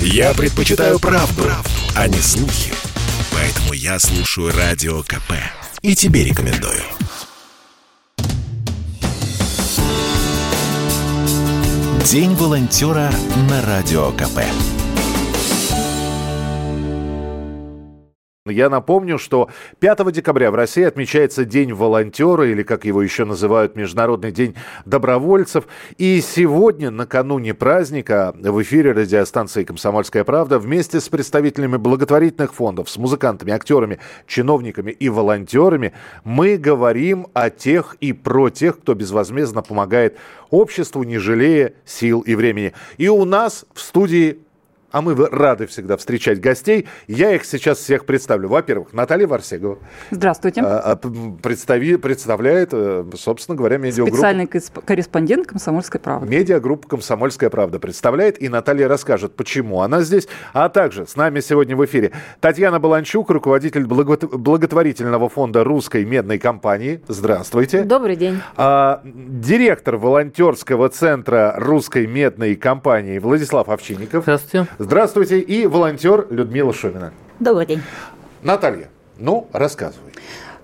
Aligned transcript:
Я 0.00 0.34
предпочитаю 0.34 0.98
правду, 0.98 1.42
правду, 1.42 1.70
а 1.94 2.08
не 2.08 2.18
слухи. 2.18 2.72
Поэтому 3.32 3.72
я 3.72 3.98
слушаю 3.98 4.52
Радио 4.56 5.02
КП. 5.02 5.32
И 5.82 5.94
тебе 5.94 6.24
рекомендую. 6.24 6.82
День 12.04 12.34
волонтера 12.34 13.10
на 13.48 13.62
Радио 13.62 14.12
КП. 14.12 14.40
Я 18.46 18.70
напомню, 18.70 19.18
что 19.18 19.50
5 19.80 20.12
декабря 20.12 20.50
в 20.50 20.54
России 20.54 20.84
отмечается 20.84 21.44
День 21.44 21.72
волонтера, 21.72 22.48
или 22.48 22.62
как 22.62 22.84
его 22.84 23.02
еще 23.02 23.24
называют, 23.24 23.74
Международный 23.74 24.30
день 24.30 24.54
добровольцев. 24.84 25.66
И 25.98 26.20
сегодня, 26.20 26.90
накануне 26.90 27.54
праздника, 27.54 28.34
в 28.36 28.62
эфире 28.62 28.92
радиостанции 28.92 29.64
«Комсомольская 29.64 30.22
правда» 30.24 30.58
вместе 30.58 31.00
с 31.00 31.08
представителями 31.08 31.76
благотворительных 31.76 32.54
фондов, 32.54 32.88
с 32.88 32.96
музыкантами, 32.96 33.52
актерами, 33.52 33.98
чиновниками 34.26 34.92
и 34.92 35.08
волонтерами 35.08 35.92
мы 36.24 36.56
говорим 36.56 37.26
о 37.34 37.50
тех 37.50 37.96
и 38.00 38.12
про 38.12 38.50
тех, 38.50 38.78
кто 38.78 38.94
безвозмездно 38.94 39.62
помогает 39.62 40.16
обществу, 40.50 41.02
не 41.02 41.18
жалея 41.18 41.74
сил 41.84 42.20
и 42.20 42.34
времени. 42.34 42.72
И 42.96 43.08
у 43.08 43.24
нас 43.24 43.66
в 43.74 43.80
студии 43.80 44.38
а 44.90 45.02
мы 45.02 45.14
рады 45.14 45.66
всегда 45.66 45.96
встречать 45.96 46.40
гостей. 46.40 46.86
Я 47.06 47.34
их 47.34 47.44
сейчас 47.44 47.78
всех 47.78 48.06
представлю. 48.06 48.48
Во-первых, 48.48 48.92
Наталья 48.92 49.26
Варсегова. 49.26 49.78
Здравствуйте. 50.10 50.62
А, 50.62 50.92
а, 50.92 50.96
представи, 51.42 51.96
представляет, 51.96 52.70
э, 52.72 53.04
собственно 53.14 53.56
говоря, 53.56 53.78
медиагруппу. 53.78 54.16
Специальный 54.16 54.48
корреспондент 54.84 55.46
«Комсомольской 55.46 56.00
правды». 56.00 56.28
Медиагруппа 56.28 56.88
«Комсомольская 56.88 57.50
правда» 57.50 57.78
представляет, 57.78 58.40
и 58.40 58.48
Наталья 58.48 58.88
расскажет, 58.88 59.34
почему 59.36 59.82
она 59.82 60.02
здесь. 60.02 60.28
А 60.52 60.68
также 60.68 61.06
с 61.06 61.16
нами 61.16 61.40
сегодня 61.40 61.76
в 61.76 61.84
эфире 61.84 62.12
Татьяна 62.40 62.78
Баланчук, 62.78 63.30
руководитель 63.30 63.86
благотворительного 63.86 65.28
фонда 65.28 65.64
русской 65.64 66.04
медной 66.04 66.38
компании. 66.38 67.02
Здравствуйте. 67.08 67.82
Добрый 67.82 68.16
день. 68.16 68.40
А, 68.56 69.02
директор 69.04 69.96
волонтерского 69.96 70.88
центра 70.88 71.54
русской 71.56 72.06
медной 72.06 72.54
компании 72.56 73.18
Владислав 73.18 73.68
Овчинников. 73.68 74.22
Здравствуйте. 74.22 74.66
Здравствуйте. 74.86 75.40
И 75.40 75.66
волонтер 75.66 76.28
Людмила 76.30 76.72
Шумина. 76.72 77.12
Добрый 77.40 77.66
день. 77.66 77.82
Наталья, 78.44 78.88
ну, 79.18 79.48
рассказывай. 79.52 80.12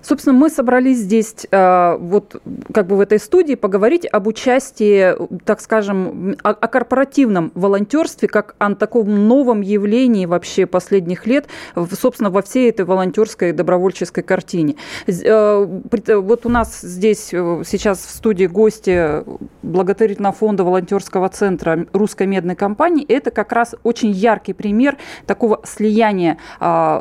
Собственно, 0.03 0.37
мы 0.37 0.49
собрались 0.49 0.97
здесь, 0.97 1.47
э, 1.49 1.97
вот 1.97 2.41
как 2.73 2.87
бы 2.87 2.97
в 2.97 2.99
этой 2.99 3.19
студии, 3.19 3.55
поговорить 3.55 4.05
об 4.05 4.27
участии, 4.27 5.15
так 5.45 5.61
скажем, 5.61 6.35
о, 6.43 6.49
о 6.49 6.67
корпоративном 6.67 7.53
волонтерстве, 7.55 8.27
как 8.27 8.55
о 8.57 8.75
таком 8.75 9.27
новом 9.29 9.61
явлении 9.61 10.25
вообще 10.25 10.65
последних 10.65 11.25
лет, 11.25 11.47
собственно, 11.93 12.29
во 12.29 12.41
всей 12.41 12.69
этой 12.69 12.83
волонтерской 12.85 13.53
добровольческой 13.53 14.23
картине. 14.23 14.75
Э, 15.07 15.65
вот 15.65 16.45
у 16.45 16.49
нас 16.49 16.81
здесь 16.81 17.29
э, 17.31 17.63
сейчас 17.65 17.99
в 17.99 18.09
студии 18.09 18.47
гости 18.47 19.23
благотворительного 19.61 20.33
фонда 20.33 20.65
волонтерского 20.65 21.29
центра 21.29 21.85
русской 21.93 22.27
медной 22.27 22.55
компании. 22.55 23.05
Это 23.07 23.31
как 23.31 23.53
раз 23.53 23.75
очень 23.83 24.11
яркий 24.11 24.51
пример 24.51 24.97
такого 25.25 25.61
слияния 25.63 26.37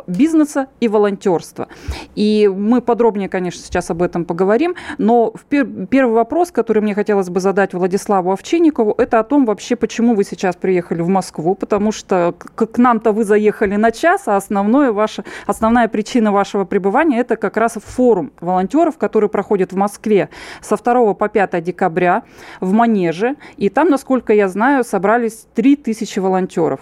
бизнеса 0.07 0.69
и 0.81 0.89
волонтерства. 0.89 1.69
И 2.15 2.49
мы 2.55 2.81
подробнее, 2.93 3.31
конечно, 3.31 3.65
сейчас 3.65 3.91
об 3.91 4.03
этом 4.03 4.27
поговорим. 4.27 4.75
Но 4.99 5.33
первый 5.49 6.13
вопрос, 6.13 6.51
который 6.51 6.83
мне 6.83 6.95
хотелось 6.95 7.31
бы 7.31 7.41
задать 7.41 7.73
Владиславу 7.73 8.33
Овчинникову, 8.33 8.95
это 8.99 9.19
о 9.19 9.25
том 9.25 9.47
вообще, 9.47 9.77
почему 9.77 10.15
вы 10.15 10.25
сейчас 10.25 10.57
приехали 10.57 11.01
в 11.01 11.09
Москву, 11.09 11.55
потому 11.55 11.91
что 11.91 12.35
к 12.55 12.77
нам-то 12.77 13.13
вы 13.13 13.25
заехали 13.25 13.77
на 13.77 13.93
час, 13.93 14.29
а 14.29 14.37
основное 14.37 14.93
ваше, 14.93 15.25
основная 15.47 15.89
причина 15.89 16.33
вашего 16.33 16.67
пребывания 16.67 17.21
это 17.21 17.37
как 17.37 17.57
раз 17.57 17.79
форум 17.83 18.31
волонтеров, 18.43 18.99
который 18.99 19.31
проходит 19.31 19.73
в 19.73 19.77
Москве 19.77 20.29
со 20.61 20.77
2 20.77 21.15
по 21.15 21.29
5 21.31 21.65
декабря 21.65 22.25
в 22.61 22.73
Манеже. 22.73 23.37
И 23.57 23.71
там, 23.71 23.89
насколько 23.89 24.35
я 24.35 24.49
знаю, 24.49 24.85
собрались 24.85 25.47
3000 25.55 26.19
волонтеров 26.19 26.81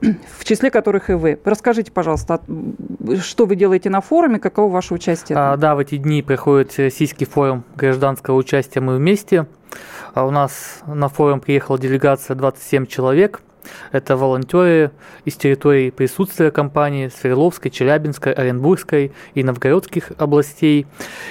в 0.38 0.44
числе 0.44 0.70
которых 0.70 1.10
и 1.10 1.14
вы. 1.14 1.38
Расскажите, 1.44 1.92
пожалуйста, 1.92 2.40
что 3.20 3.46
вы 3.46 3.56
делаете 3.56 3.90
на 3.90 4.00
форуме, 4.00 4.38
каково 4.38 4.72
ваше 4.72 4.94
участие? 4.94 5.36
А, 5.38 5.56
да, 5.56 5.74
в 5.74 5.78
эти 5.78 5.96
дни 5.96 6.22
проходит 6.22 6.78
Российский 6.78 7.24
форум 7.24 7.64
гражданского 7.76 8.36
участия 8.36 8.80
«Мы 8.80 8.96
вместе». 8.96 9.46
А 10.14 10.26
у 10.26 10.30
нас 10.30 10.80
на 10.86 11.08
форум 11.08 11.40
приехала 11.40 11.78
делегация 11.78 12.34
27 12.34 12.86
человек– 12.86 13.40
это 13.92 14.16
волонтеры 14.16 14.90
из 15.24 15.36
территории 15.36 15.90
присутствия 15.90 16.50
компании 16.50 17.08
Свердловской, 17.08 17.70
Челябинской, 17.70 18.32
Оренбургской 18.32 19.12
и 19.34 19.44
Новгородских 19.44 20.12
областей. 20.18 20.86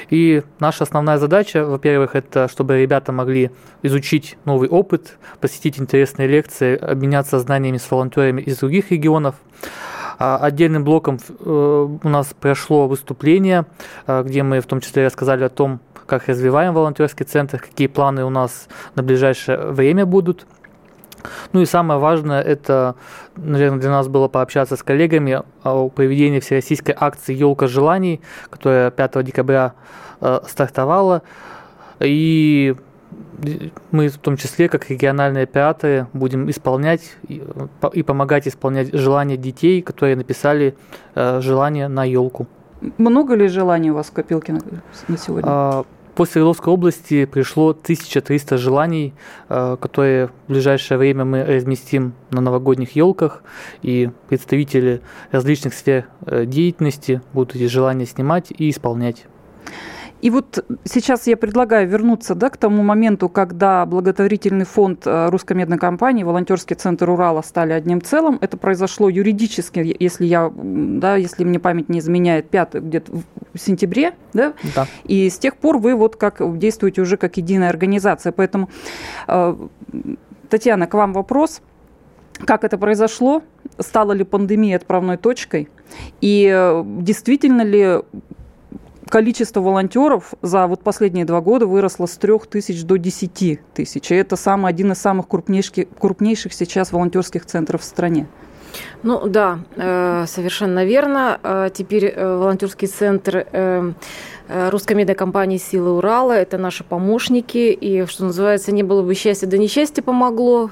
И 0.10 0.44
наша 0.60 0.84
основная 0.84 1.18
задача, 1.18 1.66
во-первых, 1.66 2.16
это 2.16 2.48
чтобы 2.48 2.82
ребята 2.82 3.12
могли 3.12 3.52
изучить 3.84 4.38
новый 4.46 4.70
опыт, 4.70 5.18
посетить 5.40 5.80
интересные 5.80 6.28
лекции, 6.28 6.78
обменяться 6.78 7.40
знаниями 7.40 7.78
с 7.78 7.90
волонтерами 7.90 8.42
из 8.42 8.58
других 8.58 8.92
регионов. 8.92 9.36
А 10.22 10.38
отдельным 10.38 10.84
блоком 10.84 11.18
э, 11.18 11.88
у 12.04 12.10
нас 12.10 12.36
прошло 12.38 12.90
выступление, 12.90 13.66
э, 14.06 14.24
где 14.24 14.44
мы 14.44 14.60
в 14.60 14.66
том 14.66 14.82
числе 14.82 15.06
рассказали 15.06 15.46
о 15.46 15.50
том, 15.50 15.80
как 16.06 16.28
развиваем 16.28 16.74
волонтерский 16.74 17.26
центр, 17.26 17.60
какие 17.60 17.88
планы 17.88 18.26
у 18.26 18.30
нас 18.30 18.68
на 18.96 19.04
ближайшее 19.04 19.72
время 19.72 20.06
будут– 20.06 20.46
ну 21.54 21.62
и 21.62 21.66
самое 21.66 22.00
важное, 22.00 22.42
это, 22.42 22.96
наверное, 23.36 23.80
для 23.80 23.90
нас 23.90 24.08
было 24.08 24.28
пообщаться 24.28 24.76
с 24.76 24.84
коллегами 24.84 25.42
о 25.64 25.90
проведении 25.90 26.40
всероссийской 26.40 26.96
акции 26.98 27.34
«Елка 27.34 27.68
желаний», 27.68 28.22
которая 28.50 28.92
5 28.92 29.24
декабря 29.24 29.74
э, 30.22 30.40
стартовала. 30.48 31.22
И 32.00 32.76
мы 33.92 34.08
в 34.10 34.18
том 34.18 34.38
числе, 34.38 34.70
как 34.70 34.90
региональные 34.90 35.44
операторы, 35.44 36.08
будем 36.14 36.50
исполнять 36.50 37.16
и, 37.28 37.42
помогать 38.04 38.48
исполнять 38.48 38.94
желания 38.94 39.38
детей, 39.38 39.82
которые 39.82 40.16
написали 40.16 40.76
э, 41.16 41.42
желание 41.42 41.88
на 41.88 42.04
елку. 42.06 42.48
Много 42.98 43.36
ли 43.36 43.48
желаний 43.48 43.92
у 43.92 43.96
вас 43.96 44.08
в 44.08 44.14
копилке 44.14 44.54
на, 44.54 44.62
на 45.08 45.18
сегодня? 45.18 45.50
А, 45.50 45.86
по 46.20 46.26
Свердловской 46.26 46.74
области 46.74 47.24
пришло 47.24 47.70
1300 47.70 48.58
желаний, 48.58 49.14
э, 49.48 49.78
которые 49.80 50.28
в 50.28 50.32
ближайшее 50.50 50.98
время 50.98 51.24
мы 51.24 51.46
разместим 51.46 52.12
на 52.30 52.42
новогодних 52.42 52.94
елках, 52.98 53.42
и 53.84 54.10
представители 54.28 55.00
различных 55.32 55.74
сфер 55.74 56.08
э, 56.26 56.44
деятельности 56.46 57.22
будут 57.32 57.56
эти 57.56 57.68
желания 57.68 58.06
снимать 58.06 58.48
и 58.52 58.70
исполнять. 58.70 59.28
И 60.22 60.30
вот 60.30 60.66
сейчас 60.84 61.28
я 61.28 61.38
предлагаю 61.38 61.88
вернуться 61.88 62.36
да, 62.36 62.50
к 62.50 62.58
тому 62.58 62.84
моменту, 62.84 63.30
когда 63.30 63.86
благотворительный 63.86 64.66
фонд 64.66 65.04
э, 65.06 65.30
русской 65.30 65.54
медной 65.54 65.78
компании, 65.78 66.24
волонтерский 66.24 66.76
центр 66.76 67.10
Урала 67.10 67.42
стали 67.42 67.72
одним 67.72 68.02
целым. 68.02 68.38
Это 68.42 68.58
произошло 68.58 69.08
юридически, 69.10 69.96
если, 70.00 70.26
я, 70.26 70.52
да, 70.54 71.16
если 71.16 71.44
мне 71.44 71.60
память 71.60 71.90
не 71.90 72.00
изменяет, 72.00 72.50
5, 72.50 72.74
где-то 72.76 73.12
в 73.54 73.58
сентябре. 73.58 74.14
Да? 74.34 74.54
Да. 74.76 74.88
И 75.06 75.30
с 75.30 75.38
тех 75.38 75.56
пор 75.56 75.78
вы 75.78 75.96
вот 75.96 76.18
как 76.18 76.58
действуете 76.58 77.02
уже 77.02 77.16
как 77.18 77.38
единая 77.38 77.70
организация. 77.70 78.32
Поэтому, 78.32 78.70
э, 79.28 79.56
Татьяна, 80.50 80.88
к 80.88 80.94
вам 80.94 81.14
вопрос. 81.14 81.62
Как 82.46 82.64
это 82.64 82.78
произошло? 82.78 83.44
Стала 83.80 84.14
ли 84.14 84.24
пандемия 84.24 84.78
отправной 84.78 85.18
точкой? 85.18 85.70
И 86.22 86.50
э, 86.52 86.84
действительно 86.86 87.62
ли 87.62 88.02
количество 89.10 89.62
волонтеров 89.62 90.34
за 90.42 90.68
вот 90.68 90.84
последние 90.84 91.26
два 91.26 91.42
года 91.42 91.66
выросло 91.66 92.06
с 92.06 92.18
3 92.18 92.40
тысяч 92.50 92.84
до 92.84 92.98
10 92.98 93.60
тысяч. 93.74 94.12
И 94.12 94.16
это 94.16 94.36
самый, 94.36 94.70
один 94.70 94.92
из 94.92 95.00
самых 95.00 95.28
крупнейших, 95.28 95.88
крупнейших 95.98 96.54
сейчас 96.54 96.92
волонтерских 96.92 97.46
центров 97.46 97.82
в 97.82 97.86
стране. 97.86 98.28
Ну 99.02 99.28
да, 99.28 99.60
э, 99.78 100.26
совершенно 100.28 100.86
верно. 100.86 101.40
Э, 101.42 101.70
теперь 101.74 102.06
э, 102.06 102.38
волонтерский 102.38 102.88
центр 102.88 103.46
русской 104.72 104.94
медиакомпании 104.94 105.58
«Силы 105.58 105.92
Урала». 105.92 106.32
Это 106.32 106.58
наши 106.58 106.84
помощники. 106.84 107.72
И, 107.72 108.08
что 108.08 108.26
называется, 108.26 108.72
не 108.72 108.82
было 108.82 109.04
бы 109.04 109.14
счастья, 109.14 109.46
да 109.46 109.60
несчастье 109.60 110.02
помогло. 110.02 110.72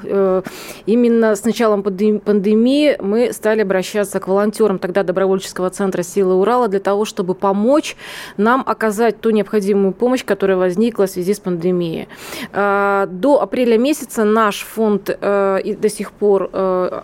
Именно 0.88 1.35
с 1.35 1.45
началом 1.45 1.83
пандемии 1.83 2.97
мы 2.99 3.31
стали 3.33 3.61
обращаться 3.61 4.19
к 4.19 4.27
волонтерам 4.27 4.79
тогда 4.79 5.03
добровольческого 5.03 5.69
центра 5.69 6.01
«Силы 6.01 6.33
Урала» 6.33 6.69
для 6.69 6.79
того, 6.79 7.05
чтобы 7.05 7.35
помочь 7.35 7.95
нам 8.38 8.63
оказать 8.65 9.21
ту 9.21 9.29
необходимую 9.29 9.94
помощь, 9.94 10.25
которая 10.25 10.57
возникла 10.57 11.05
в 11.05 11.11
связи 11.11 11.35
с 11.35 11.39
пандемией. 11.39 12.07
До 12.51 13.39
апреля 13.39 13.77
месяца 13.77 14.23
наш 14.23 14.61
фонд 14.61 15.11
и 15.11 15.77
до 15.79 15.89
сих 15.89 16.13
пор 16.13 16.49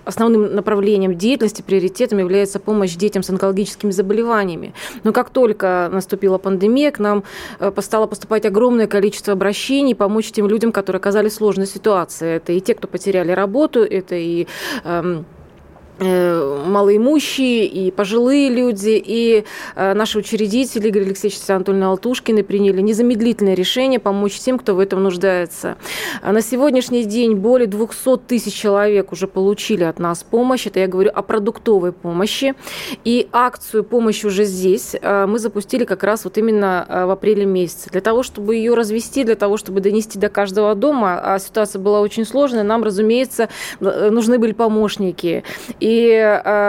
основным 0.06 0.56
направлением 0.56 0.82
направлением 0.83 1.18
деятельности, 1.18 1.62
приоритетом 1.62 2.19
является 2.19 2.59
помощь 2.59 2.95
детям 2.95 3.24
с 3.24 3.30
онкологическими 3.30 3.91
заболеваниями. 3.91 4.74
Но 5.06 5.13
как 5.13 5.30
только 5.30 5.89
наступила 5.91 6.38
пандемия, 6.38 6.91
к 6.91 7.00
нам 7.00 7.24
э, 7.59 7.71
стало 7.80 8.06
поступать 8.07 8.45
огромное 8.45 8.88
количество 8.88 9.31
обращений 9.33 9.95
помочь 9.95 10.31
тем 10.31 10.47
людям, 10.47 10.74
которые 10.74 11.00
оказались 11.00 11.33
в 11.33 11.35
сложной 11.35 11.68
ситуации. 11.68 12.35
Это 12.35 12.51
и 12.51 12.59
те, 12.59 12.74
кто 12.74 12.88
потеряли 12.88 13.31
работу, 13.31 13.80
это 13.80 14.15
и 14.15 14.45
эм, 14.83 15.25
Э, 16.00 16.62
малоимущие, 16.74 17.66
и 17.66 17.92
пожилые 17.92 18.50
люди, 18.50 19.02
и 19.04 19.46
э, 19.75 19.94
наши 19.94 20.18
учредители 20.18 20.88
Игорь 20.90 21.04
Алексеевич 21.04 21.40
Анатольевна 21.48 21.90
Алтушкины 21.90 22.44
приняли 22.44 22.81
незамедлительное 22.81 23.54
решение 23.54 24.00
помочь 24.00 24.40
тем, 24.40 24.58
кто 24.58 24.75
в 24.75 24.80
этом 24.80 25.04
нуждается. 25.04 25.78
А 26.22 26.31
на 26.31 26.42
сегодняшний 26.42 27.06
день 27.06 27.36
более 27.36 27.68
200 27.68 28.18
тысяч 28.28 28.54
человек 28.54 29.12
уже 29.12 29.28
получили 29.28 29.84
от 29.84 30.00
нас 30.00 30.24
помощь. 30.24 30.68
Это 30.68 30.80
я 30.80 30.88
говорю 30.88 31.12
о 31.14 31.22
продуктовой 31.22 31.92
помощи. 31.92 32.56
И 33.04 33.28
акцию 33.31 33.84
«Помощь 33.84 34.26
уже 34.26 34.44
здесь» 34.46 34.96
э, 35.00 35.26
мы 35.28 35.40
запустили 35.40 35.86
как 35.86 36.04
раз 36.04 36.26
вот 36.26 36.38
именно 36.38 36.86
в 36.90 37.12
апреле 37.12 37.46
месяце. 37.46 37.90
Для 37.92 38.02
того, 38.02 38.24
чтобы 38.24 38.56
ее 38.56 38.74
развести, 38.74 39.24
для 39.24 39.36
того, 39.36 39.58
чтобы 39.58 39.80
донести 39.81 40.18
до 40.18 40.30
каждого 40.30 40.74
дома, 40.76 41.19
а 41.24 41.40
ситуация 41.40 41.80
была 41.80 42.02
очень 42.02 42.26
сложная, 42.26 42.64
нам, 42.64 42.84
разумеется, 42.84 43.50
нужны 43.80 44.40
были 44.40 44.54
помощники. 44.54 45.44
И 45.80 46.08
э, 46.10 46.62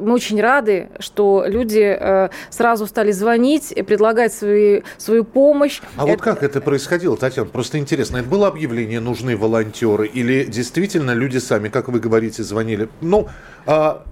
мы 0.00 0.12
очень 0.12 0.40
рады, 0.40 0.88
что 0.98 1.44
люди 1.46 1.96
э, 1.98 2.28
сразу 2.50 2.86
стали 2.86 3.12
звонить, 3.12 3.74
предлагать 3.86 4.32
свои, 4.32 4.82
свою 4.98 5.24
помощь. 5.24 5.80
А 5.96 6.02
это... 6.02 6.12
вот 6.12 6.20
как 6.22 6.42
это 6.42 6.60
происходило, 6.60 7.16
Татьяна? 7.16 7.48
Просто 7.48 7.78
интересно. 7.78 8.18
Это 8.18 8.28
было 8.28 8.48
объявление 8.48 9.00
«Нужны 9.00 9.36
волонтеры» 9.36 10.06
или 10.06 10.44
действительно 10.44 11.12
люди 11.12 11.38
сами, 11.38 11.68
как 11.68 11.88
вы 11.88 12.00
говорите, 12.00 12.42
звонили? 12.42 12.88
Ну, 13.00 13.28
а 13.66 14.04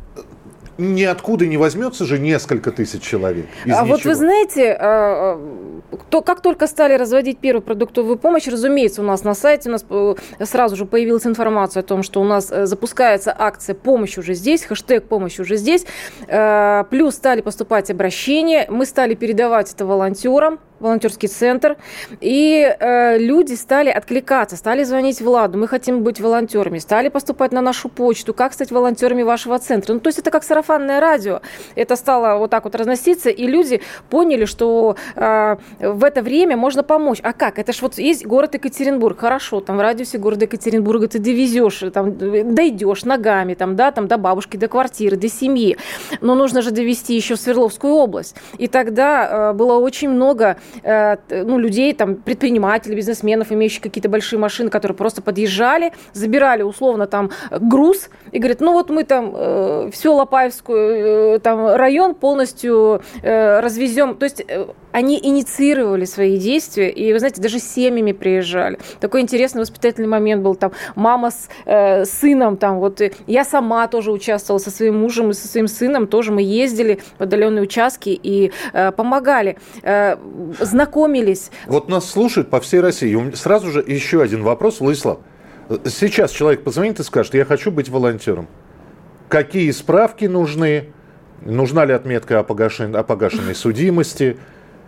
ниоткуда 0.78 1.46
не 1.46 1.56
возьмется 1.56 2.04
же 2.04 2.19
несколько 2.19 2.70
тысяч 2.70 3.02
человек. 3.02 3.46
Из 3.64 3.72
а 3.72 3.82
ничего. 3.82 3.86
вот 3.86 4.04
вы 4.04 4.14
знаете, 4.14 4.72
а, 4.72 5.38
а, 5.92 5.96
кто, 5.96 6.22
как 6.22 6.40
только 6.40 6.66
стали 6.66 6.94
разводить 6.94 7.38
первую 7.38 7.62
продуктовую 7.62 8.16
помощь, 8.16 8.46
разумеется, 8.46 9.02
у 9.02 9.04
нас 9.04 9.24
на 9.24 9.34
сайте 9.34 9.69
у 9.69 9.72
нас 9.72 9.84
э, 9.88 10.14
сразу 10.44 10.76
же 10.76 10.86
появилась 10.86 11.26
информация 11.26 11.80
о 11.80 11.84
том, 11.84 12.02
что 12.02 12.20
у 12.20 12.24
нас 12.24 12.50
э, 12.50 12.66
запускается 12.66 13.34
акция 13.36 13.74
«Помощь 13.74 14.19
уже 14.19 14.34
здесь», 14.34 14.64
хэштег 14.64 15.04
«Помощь 15.04 15.38
уже 15.38 15.56
здесь». 15.56 15.84
Э, 16.28 16.84
плюс 16.90 17.14
стали 17.14 17.40
поступать 17.40 17.90
обращения, 17.90 18.66
мы 18.68 18.86
стали 18.86 19.14
передавать 19.14 19.72
это 19.72 19.84
волонтерам, 19.84 20.58
волонтерский 20.82 21.29
центр, 21.29 21.76
и 22.20 22.76
э, 22.79 23.19
люди 23.19 23.55
стали 23.55 23.88
откликаться, 23.88 24.56
стали 24.56 24.84
звонить 24.84 25.20
Владу, 25.20 25.58
мы 25.58 25.69
хотим 25.69 26.02
быть 26.02 26.20
волонтерами, 26.20 26.79
стали 26.79 27.08
поступать 27.08 27.52
на 27.52 27.61
нашу 27.61 27.88
почту, 27.88 28.34
как 28.34 28.52
стать 28.52 28.70
волонтерами 28.70 29.23
вашего 29.23 29.58
центра. 29.58 29.94
Ну, 29.94 30.00
то 30.00 30.08
есть 30.08 30.19
это 30.19 30.31
как 30.31 30.44
сарафанное 30.44 31.00
радио. 31.00 31.40
Это 31.75 31.96
стало 31.96 32.38
вот 32.38 32.50
так 32.50 32.64
вот 32.64 32.75
разноситься, 32.75 33.31
и 33.31 33.46
люди 33.46 33.81
поняли, 34.11 34.44
что 34.44 34.96
э, 35.14 35.56
в 35.81 36.05
это 36.05 36.23
время 36.23 36.56
можно 36.56 36.82
помочь. 36.82 37.20
А 37.23 37.32
как? 37.32 37.58
Это 37.58 37.73
ж 37.73 37.82
вот 37.82 37.99
есть 37.99 38.26
город 38.26 38.55
Екатеринбург, 38.55 39.19
хорошо, 39.19 39.61
там 39.61 39.76
в 39.76 39.81
радиусе 39.81 40.19
города 40.19 40.44
Екатеринбурга 40.44 41.08
ты 41.08 41.19
довезешь, 41.19 41.82
там, 41.93 42.17
дойдешь 42.55 43.05
ногами, 43.05 43.55
там, 43.55 43.76
да, 43.76 43.93
там 43.93 44.08
до 44.08 44.19
бабушки, 44.19 44.56
до 44.56 44.69
квартиры, 44.69 45.17
до 45.17 45.28
семьи. 45.28 45.76
Но 46.20 46.35
нужно 46.35 46.62
же 46.62 46.70
довести 46.70 47.14
еще 47.14 47.37
в 47.37 47.40
Свердловскую 47.40 47.94
область. 47.94 48.37
И 48.58 48.67
тогда 48.67 49.50
э, 49.50 49.52
было 49.52 49.78
очень 49.78 50.08
много 50.08 50.56
ну, 50.82 51.58
людей, 51.58 51.92
там, 51.94 52.16
предпринимателей, 52.16 52.96
бизнесменов, 52.96 53.52
имеющих 53.52 53.82
какие-то 53.82 54.08
большие 54.08 54.38
машины, 54.38 54.70
которые 54.70 54.96
просто 54.96 55.22
подъезжали, 55.22 55.92
забирали 56.12 56.62
условно 56.62 57.06
там 57.06 57.30
груз 57.50 58.10
и 58.30 58.38
говорят, 58.38 58.60
ну 58.60 58.72
вот 58.72 58.90
мы 58.90 59.04
там 59.04 59.32
э, 59.34 59.90
все 59.92 60.14
Лопаевскую, 60.14 61.36
э, 61.36 61.38
там 61.40 61.66
район 61.74 62.14
полностью 62.14 63.02
э, 63.22 63.60
развезем. 63.60 64.16
То 64.16 64.24
есть 64.24 64.44
э, 64.46 64.66
они 64.92 65.18
инициировали 65.22 66.04
свои 66.04 66.38
действия, 66.38 66.90
и, 66.90 67.12
вы 67.12 67.18
знаете, 67.18 67.40
даже 67.40 67.58
семьями 67.58 68.12
приезжали. 68.12 68.78
Такой 69.00 69.22
интересный 69.22 69.60
воспитательный 69.60 70.08
момент 70.08 70.42
был 70.42 70.54
там 70.54 70.72
мама 70.94 71.30
с 71.30 71.48
э, 71.64 72.04
сыном, 72.04 72.56
там 72.56 72.78
вот 72.78 73.00
я 73.26 73.44
сама 73.44 73.88
тоже 73.88 74.12
участвовала 74.12 74.58
со 74.58 74.70
своим 74.70 75.00
мужем 75.00 75.30
и 75.30 75.32
со 75.32 75.48
своим 75.48 75.68
сыном, 75.68 76.06
тоже 76.06 76.32
мы 76.32 76.42
ездили 76.42 77.00
в 77.18 77.22
отдаленные 77.22 77.62
участки 77.62 78.10
и 78.10 78.52
э, 78.72 78.92
помогали. 78.92 79.58
Э, 79.82 80.16
знакомились. 80.60 81.50
Вот 81.66 81.88
нас 81.88 82.08
слушают 82.08 82.50
по 82.50 82.60
всей 82.60 82.80
России. 82.80 83.34
Сразу 83.34 83.70
же 83.70 83.84
еще 83.86 84.22
один 84.22 84.42
вопрос, 84.42 84.80
Владислав. 84.80 85.18
Сейчас 85.84 86.30
человек 86.30 86.62
позвонит 86.64 87.00
и 87.00 87.02
скажет, 87.02 87.34
я 87.34 87.44
хочу 87.44 87.70
быть 87.70 87.88
волонтером. 87.88 88.48
Какие 89.28 89.70
справки 89.70 90.26
нужны? 90.26 90.92
Нужна 91.40 91.84
ли 91.84 91.92
отметка 91.92 92.40
о, 92.40 92.42
погашен... 92.42 92.94
о 92.94 93.02
погашенной 93.02 93.54
судимости? 93.54 94.36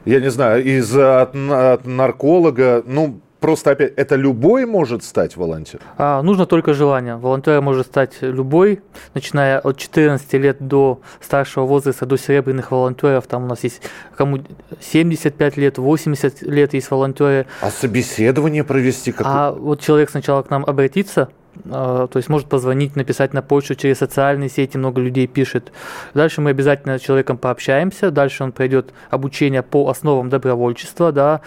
Я 0.04 0.20
не 0.20 0.30
знаю, 0.30 0.64
из 0.64 0.94
от, 0.96 1.34
от 1.34 1.86
нарколога. 1.86 2.82
Ну, 2.86 3.20
просто 3.40 3.72
опять, 3.72 3.92
это 3.96 4.16
любой 4.16 4.66
может 4.66 5.04
стать 5.04 5.36
волонтером? 5.36 5.84
А, 5.98 6.22
нужно 6.22 6.46
только 6.46 6.72
желание. 6.74 7.16
Волонтером 7.16 7.64
может 7.64 7.86
стать 7.86 8.14
любой, 8.20 8.80
начиная 9.14 9.58
от 9.58 9.76
14 9.76 10.32
лет 10.34 10.56
до 10.60 11.00
старшего 11.20 11.66
возраста, 11.66 12.06
до 12.06 12.16
серебряных 12.16 12.70
волонтеров. 12.70 13.26
Там 13.26 13.44
у 13.44 13.46
нас 13.46 13.62
есть 13.64 13.82
кому 14.16 14.40
75 14.80 15.56
лет, 15.56 15.78
80 15.78 16.42
лет 16.42 16.74
есть 16.74 16.90
волонтеры. 16.90 17.46
А 17.60 17.70
собеседование 17.70 18.64
провести? 18.64 19.12
Какое? 19.12 19.32
А 19.32 19.52
вот 19.52 19.80
человек 19.80 20.10
сначала 20.10 20.42
к 20.42 20.50
нам 20.50 20.64
обратится, 20.66 21.28
то 21.64 22.10
есть 22.14 22.28
может 22.28 22.48
позвонить, 22.48 22.96
написать 22.96 23.32
на 23.32 23.42
почту 23.42 23.74
через 23.74 23.98
социальные 23.98 24.48
сети, 24.48 24.76
много 24.76 25.00
людей 25.00 25.26
пишет. 25.26 25.72
Дальше 26.14 26.40
мы 26.40 26.50
обязательно 26.50 26.98
с 26.98 27.02
человеком 27.02 27.38
пообщаемся, 27.38 28.10
дальше 28.10 28.44
он 28.44 28.52
пройдет 28.52 28.92
обучение 29.10 29.62
по 29.62 29.88
основам 29.88 30.30
добровольчества, 30.30 31.12
да, 31.12 31.40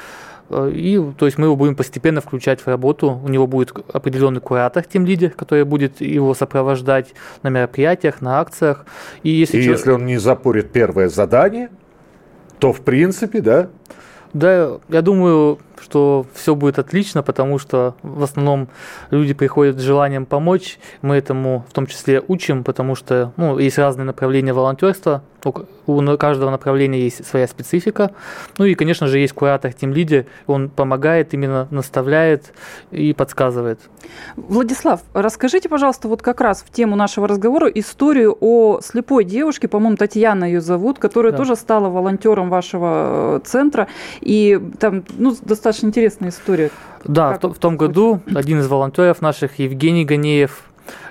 Э, 0.49 0.71
и, 0.73 0.99
то 1.17 1.25
есть 1.25 1.37
мы 1.37 1.45
его 1.45 1.55
будем 1.55 1.75
постепенно 1.75 2.21
включать 2.21 2.61
в 2.61 2.67
работу. 2.67 3.19
У 3.23 3.29
него 3.29 3.47
будет 3.47 3.73
определенный 3.93 4.41
куратор, 4.41 4.83
тем 4.83 5.05
лидер, 5.05 5.31
который 5.31 5.63
будет 5.63 6.01
его 6.01 6.33
сопровождать 6.33 7.13
на 7.43 7.49
мероприятиях, 7.49 8.21
на 8.21 8.39
акциях. 8.39 8.85
И 9.23 9.29
если, 9.29 9.57
и 9.57 9.61
человек... 9.61 9.79
если 9.79 9.91
он 9.91 10.05
не 10.05 10.17
запорит 10.17 10.71
первое 10.71 11.09
задание, 11.09 11.69
то 12.59 12.73
в 12.73 12.81
принципе, 12.81 13.41
да? 13.41 13.69
Да, 14.33 14.77
я 14.89 15.01
думаю, 15.01 15.59
что 15.81 16.25
все 16.33 16.55
будет 16.55 16.79
отлично, 16.79 17.23
потому 17.23 17.59
что 17.59 17.95
в 18.03 18.23
основном 18.23 18.69
люди 19.11 19.33
приходят 19.33 19.77
с 19.77 19.81
желанием 19.81 20.25
помочь. 20.25 20.79
Мы 21.01 21.15
этому 21.15 21.65
в 21.69 21.73
том 21.73 21.87
числе 21.87 22.23
учим, 22.27 22.63
потому 22.63 22.95
что 22.95 23.33
ну, 23.37 23.57
есть 23.59 23.77
разные 23.77 24.05
направления 24.05 24.53
волонтерства. 24.53 25.21
У 25.85 26.17
каждого 26.17 26.49
направления 26.49 26.99
есть 26.99 27.25
своя 27.25 27.47
специфика. 27.47 28.11
Ну 28.57 28.65
и, 28.65 28.75
конечно 28.75 29.07
же, 29.07 29.19
есть 29.19 29.33
куратор, 29.33 29.71
тем 29.71 29.93
лидер. 29.93 30.25
Он 30.45 30.67
помогает, 30.67 31.33
именно 31.33 31.67
наставляет 31.71 32.53
и 32.91 33.13
подсказывает. 33.13 33.79
Владислав, 34.35 35.01
расскажите, 35.13 35.69
пожалуйста, 35.69 36.09
вот 36.09 36.21
как 36.21 36.41
раз 36.41 36.63
в 36.67 36.71
тему 36.71 36.97
нашего 36.97 37.27
разговора 37.27 37.67
историю 37.67 38.35
о 38.41 38.81
слепой 38.81 39.23
девушке, 39.23 39.69
по-моему, 39.69 39.95
Татьяна 39.95 40.45
ее 40.45 40.59
зовут, 40.59 40.99
которая 40.99 41.31
да. 41.31 41.37
тоже 41.37 41.55
стала 41.55 41.87
волонтером 41.89 42.49
вашего 42.49 43.37
э, 43.37 43.39
центра. 43.45 43.87
И 44.19 44.59
там 44.79 45.05
ну, 45.17 45.35
достаточно 45.41 45.66
достаточно 45.67 45.87
интересная 45.87 46.29
история. 46.29 46.71
Да, 47.03 47.37
в, 47.41 47.53
в 47.53 47.59
том 47.59 47.75
году 47.75 48.21
один 48.33 48.59
из 48.59 48.67
волонтеров 48.67 49.21
наших, 49.21 49.59
Евгений 49.59 50.05
Ганеев, 50.05 50.63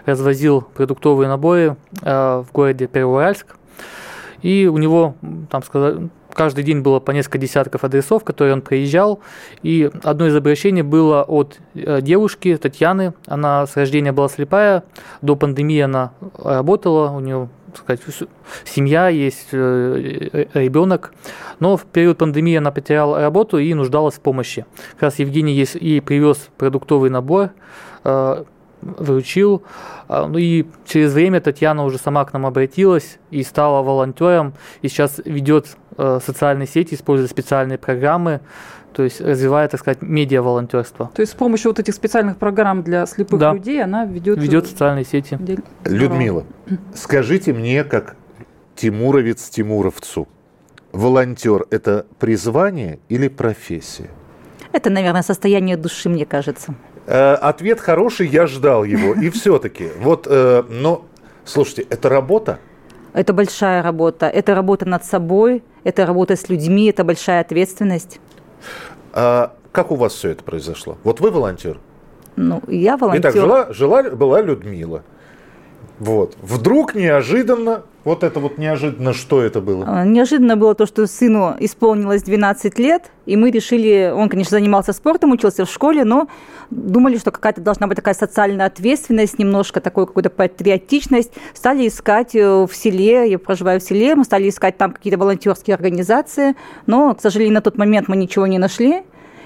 развозил 0.07 0.63
продуктовые 0.63 1.29
наборы 1.29 1.77
э, 2.03 2.45
в 2.47 2.53
городе 2.53 2.87
Первоуральск. 2.87 3.57
И 4.41 4.67
у 4.67 4.79
него, 4.79 5.15
там 5.51 5.63
сказали, 5.63 6.09
каждый 6.33 6.65
день 6.65 6.81
было 6.81 7.01
по 7.01 7.11
несколько 7.11 7.39
десятков 7.39 7.85
адресов, 7.85 8.25
которые 8.25 8.55
он 8.55 8.63
проезжал. 8.63 9.21
И 9.63 9.91
одно 10.03 10.27
из 10.29 10.37
обращений 10.37 10.83
было 10.83 11.23
от 11.23 11.59
э, 11.75 12.01
девушки 12.01 12.57
Татьяны. 12.57 13.13
Она 13.27 13.67
с 13.67 13.77
рождения 13.77 14.13
была 14.13 14.31
слепая. 14.31 14.85
До 15.21 15.37
пандемии 15.37 15.81
она 15.81 16.13
работала, 16.39 17.11
у 17.11 17.21
нее 17.21 17.51
сказать, 17.75 18.01
семья, 18.65 19.09
есть 19.09 19.49
э, 19.53 20.47
ребенок. 20.55 21.13
Но 21.59 21.77
в 21.77 21.85
период 21.85 22.19
пандемии 22.19 22.57
она 22.57 22.71
потеряла 22.71 23.21
работу 23.21 23.59
и 23.59 23.73
нуждалась 23.75 24.15
в 24.15 24.21
помощи. 24.21 24.67
Как 24.93 25.03
раз 25.03 25.19
Евгений 25.19 25.53
ей 25.53 26.01
привез 26.01 26.49
продуктовый 26.57 27.11
набор, 27.11 27.51
э, 28.05 28.45
выручил. 28.83 29.63
А, 30.09 30.27
ну 30.27 30.39
и 30.39 30.67
через 30.87 31.13
время 31.13 31.41
Татьяна 31.41 31.85
уже 31.85 31.99
сама 31.99 32.25
к 32.25 32.33
нам 32.33 32.47
обратилась 32.47 33.19
и 33.31 33.43
стала 33.43 33.83
волонтером. 33.83 34.55
И 34.83 34.89
сейчас 34.89 35.21
ведет 35.25 35.77
э, 35.86 35.86
социальные 35.97 36.67
сети, 36.67 36.95
используя 36.95 37.29
специальные 37.29 37.79
программы, 37.79 38.41
то 38.93 39.03
есть 39.03 39.21
развивает, 39.21 39.73
так 39.73 39.81
сказать, 39.81 40.03
медиа-волонтерство. 40.03 41.11
То 41.15 41.21
есть 41.21 41.33
с 41.33 41.35
помощью 41.35 41.71
вот 41.71 41.79
этих 41.79 41.95
специальных 41.95 42.39
программ 42.39 42.83
для 42.83 43.07
слепых 43.07 43.39
да. 43.39 43.53
людей 43.53 43.83
она 43.83 44.05
ведет... 44.05 44.39
Ведет 44.39 44.67
социальные 44.67 45.05
сети. 45.05 45.39
Людмила, 45.85 46.45
скажите 46.95 47.53
мне, 47.53 47.85
как 47.85 48.17
тимуровец 48.75 49.49
тимуровцу, 49.49 50.29
волонтер– 50.93 51.67
это 51.71 52.07
призвание 52.19 52.99
или 53.09 53.29
профессия? 53.29 54.09
Это, 54.73 54.91
наверное, 54.91 55.23
состояние 55.23 55.77
души, 55.77 56.09
мне 56.09 56.27
кажется. 56.27 56.75
Э, 57.07 57.35
ответ 57.35 57.81
хороший, 57.81 58.29
я 58.29 58.47
ждал 58.47 58.85
его. 58.85 59.15
И 59.15 59.31
все-таки, 59.31 59.89
вот, 60.01 60.27
э, 60.29 60.63
но 60.69 61.07
Слушайте, 61.47 61.87
это 61.91 62.09
работа? 62.09 62.59
Это 63.13 63.33
большая 63.33 63.81
работа. 63.83 64.27
Это 64.27 64.55
работа 64.55 64.85
над 64.85 65.05
собой, 65.05 65.63
это 65.87 66.05
работа 66.05 66.35
с 66.35 66.49
людьми, 66.49 66.87
это 66.87 67.05
большая 67.05 67.41
ответственность. 67.41 68.19
А 69.13 69.55
как 69.71 69.93
у 69.93 69.95
вас 69.95 70.15
все 70.15 70.31
это 70.31 70.43
произошло? 70.43 70.99
Вот 71.05 71.21
вы 71.21 71.31
волонтер? 71.31 71.79
Ну, 72.35 72.61
я 72.67 72.97
волонтер. 72.97 73.31
Итак, 73.31 73.35
жила, 73.35 73.73
жила, 73.73 74.03
была 74.03 74.43
Людмила. 74.43 75.05
Вот. 75.99 76.37
Вдруг 76.43 76.95
неожиданно, 76.95 77.83
вот 78.05 78.23
это 78.23 78.39
вот 78.39 78.59
неожиданно, 78.59 79.13
что 79.15 79.41
это 79.41 79.61
было? 79.61 79.85
А, 79.87 80.05
неожиданно 80.05 80.57
было 80.57 80.75
то, 80.75 80.87
что 80.87 81.07
сыну 81.07 81.57
исполнилось 81.59 82.23
12 82.23 82.79
лет, 82.79 83.11
и 83.25 83.37
мы 83.37 83.51
решили, 83.51 84.13
он, 84.15 84.29
конечно, 84.29 84.59
занимался 84.59 84.93
спортом, 84.93 85.33
учился 85.33 85.65
в 85.65 85.71
школе, 85.71 86.05
но 86.05 86.29
думали, 86.71 87.17
что 87.17 87.31
какая-то 87.31 87.61
должна 87.61 87.87
быть 87.87 87.97
такая 87.97 88.15
социальная 88.15 88.67
ответственность, 88.67 89.39
немножко 89.39 89.81
такой 89.81 90.07
какой-то 90.07 90.31
патриотичность. 90.31 91.33
Стали 91.55 91.89
искать 91.89 92.35
э, 92.35 92.67
в 92.67 92.75
селе, 92.75 93.31
я 93.31 93.39
проживаю 93.39 93.81
в 93.81 93.83
селе, 93.83 94.15
мы 94.15 94.25
стали 94.25 94.49
искать 94.49 94.77
там 94.77 94.93
какие-то 94.93 95.19
волонтерские 95.19 95.75
организации, 95.75 96.57
но, 96.87 97.15
к 97.15 97.23
сожалению, 97.23 97.55
на 97.55 97.61
тот 97.63 97.79
момент 97.79 98.09
мы 98.09 98.17
ничего 98.17 98.47
не 98.47 98.59
нашли 98.59 99.03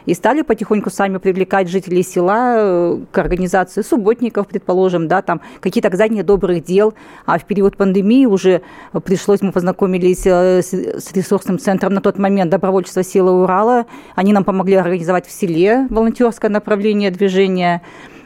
и 0.07 0.15
стали 0.15 0.43
потихоньку 0.43 0.91
сами 0.91 1.19
привлекать 1.19 1.69
жителей 1.69 2.03
села 2.03 2.55
э, 2.57 2.99
к 3.11 3.19
организации 3.19 3.83
субботников, 3.83 4.49
предположим, 4.49 5.09
да, 5.09 5.23
там 5.23 5.41
какие-то 5.61 5.89
оказания 5.89 6.23
добрых 6.23 6.65
дел. 6.65 6.95
А 7.27 7.39
в 7.39 7.45
период 7.45 7.77
пандемии 7.77 8.27
уже 8.27 8.63
пришлось, 9.05 9.43
мы 9.43 9.53
познакомились 9.53 10.27
э, 10.27 10.63
с 10.63 11.13
ресурсным 11.13 11.59
центром 11.59 11.95
на 11.95 12.01
тот 12.01 12.19
момент 12.19 12.51
добровольчества 12.51 13.03
силы 13.03 13.43
Урала. 13.43 13.87
Они 14.15 14.33
нам 14.33 14.45
помогли 14.45 14.77
организовать 14.77 15.27
в 15.27 15.33
селе 15.33 15.87
волонтерское 15.91 16.51
направление 16.51 17.11
движения. 17.11 17.83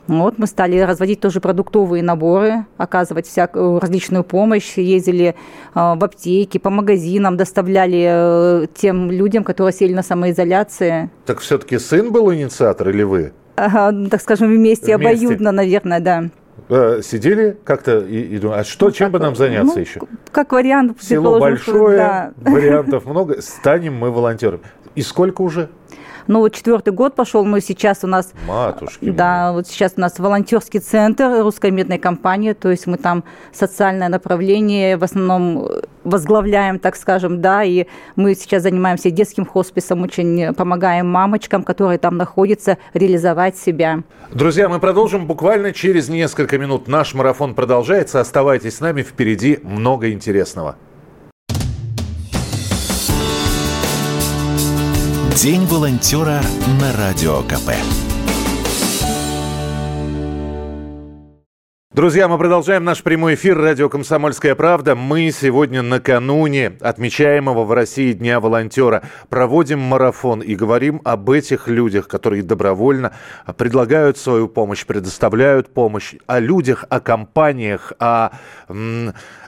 Вот 0.07 0.39
мы 0.39 0.47
стали 0.47 0.79
разводить 0.79 1.21
тоже 1.21 1.41
продуктовые 1.41 2.03
наборы, 2.03 2.67
оказывать 2.77 3.27
всякую 3.27 3.81
различную 3.81 4.23
помощь, 4.23 4.77
ездили 4.77 5.29
э, 5.29 5.35
в 5.75 6.05
аптеки, 6.05 6.59
по 6.59 6.71
магазинам, 6.71 7.37
доставляли 7.37 8.65
э, 8.65 8.67
тем 8.75 9.11
людям, 9.11 9.45
которые 9.45 9.73
сели 9.73 9.95
на 9.95 10.03
самоизоляции. 10.03 11.11
Так 11.25 11.41
все-таки 11.41 11.79
сын 11.79 12.13
был 12.13 12.33
инициатор 12.33 12.91
или 12.91 13.03
вы? 13.03 13.33
Ага, 13.57 14.09
так 14.11 14.21
скажем, 14.21 14.49
вместе, 14.49 14.97
вместе. 14.97 15.27
обоюдно, 15.27 15.53
наверное, 15.53 16.01
да 16.01 16.25
э, 16.69 17.01
сидели 17.03 17.57
как-то 17.65 17.99
и, 17.99 18.21
и 18.21 18.39
думали, 18.39 18.61
а 18.61 18.65
что, 18.65 18.87
ну, 18.87 18.93
чем 18.93 19.11
бы 19.11 19.19
нам 19.19 19.37
заняться 19.37 19.77
ну, 19.77 19.81
еще? 19.81 20.01
Как 20.33 20.53
вариант. 20.53 21.03
Село 21.03 21.39
большое, 21.39 21.97
да. 21.97 22.33
вариантов 22.37 23.07
много, 23.07 23.41
станем 23.41 23.95
мы 23.95 24.11
волонтерами. 24.11 24.63
И 24.95 25.03
сколько 25.03 25.43
уже? 25.43 25.71
Ну, 26.26 26.40
вот 26.40 26.54
четвертый 26.54 26.93
год 26.93 27.14
пошел, 27.14 27.45
но 27.45 27.59
сейчас 27.61 28.04
у 28.04 28.07
нас... 28.07 28.33
Матушки. 28.47 29.11
Да, 29.11 29.47
мои. 29.47 29.54
вот 29.57 29.66
сейчас 29.69 29.95
у 29.97 30.00
нас 30.00 30.19
волонтерский 30.19 30.81
центр 30.81 31.43
русской 31.43 31.71
медной 31.71 31.99
компании, 31.99 32.52
то 32.52 32.71
есть 32.71 32.87
мы 32.87 32.97
там 32.97 33.25
социальное 33.52 34.09
направление 34.09 34.97
в 34.97 35.04
основном 35.04 35.69
возглавляем, 36.04 36.78
так 36.78 36.97
скажем, 36.97 37.40
да, 37.40 37.64
и 37.64 37.87
мы 38.16 38.35
сейчас 38.35 38.62
занимаемся 38.62 39.11
детским 39.11 39.47
хосписом, 39.47 40.02
очень 40.02 40.54
помогаем 40.54 41.09
мамочкам, 41.09 41.62
которые 41.62 41.99
там 41.99 42.16
находятся, 42.16 42.78
реализовать 42.93 43.57
себя. 43.57 44.02
Друзья, 44.33 44.69
мы 44.69 44.81
продолжим 44.81 45.26
буквально 45.26 45.73
через 45.73 46.09
несколько 46.09 46.59
минут. 46.59 46.88
Наш 46.88 47.14
марафон 47.14 47.54
продолжается. 47.54 48.21
Оставайтесь 48.21 48.76
с 48.76 48.81
нами, 48.81 49.02
впереди 49.02 49.59
много 49.62 50.11
интересного. 50.11 50.76
День 55.37 55.67
волонтера 55.67 56.41
на 56.81 56.97
Радио 56.97 57.43
КП. 57.43 57.73
Друзья, 61.93 62.29
мы 62.29 62.38
продолжаем 62.38 62.85
наш 62.85 63.03
прямой 63.03 63.35
эфир 63.35 63.59
радио 63.59 63.88
«Комсомольская 63.88 64.55
правда». 64.55 64.95
Мы 64.95 65.31
сегодня 65.31 65.83
накануне 65.83 66.76
отмечаемого 66.81 67.64
в 67.64 67.73
России 67.73 68.12
Дня 68.12 68.41
волонтера 68.41 69.03
проводим 69.29 69.81
марафон 69.81 70.41
и 70.41 70.55
говорим 70.55 71.00
об 71.05 71.31
этих 71.31 71.69
людях, 71.69 72.07
которые 72.09 72.43
добровольно 72.43 73.12
предлагают 73.57 74.19
свою 74.19 74.49
помощь, 74.49 74.87
предоставляют 74.87 75.73
помощь, 75.73 76.14
о 76.26 76.41
людях, 76.41 76.85
о 76.91 77.00
компаниях, 77.00 77.93
о 77.99 78.31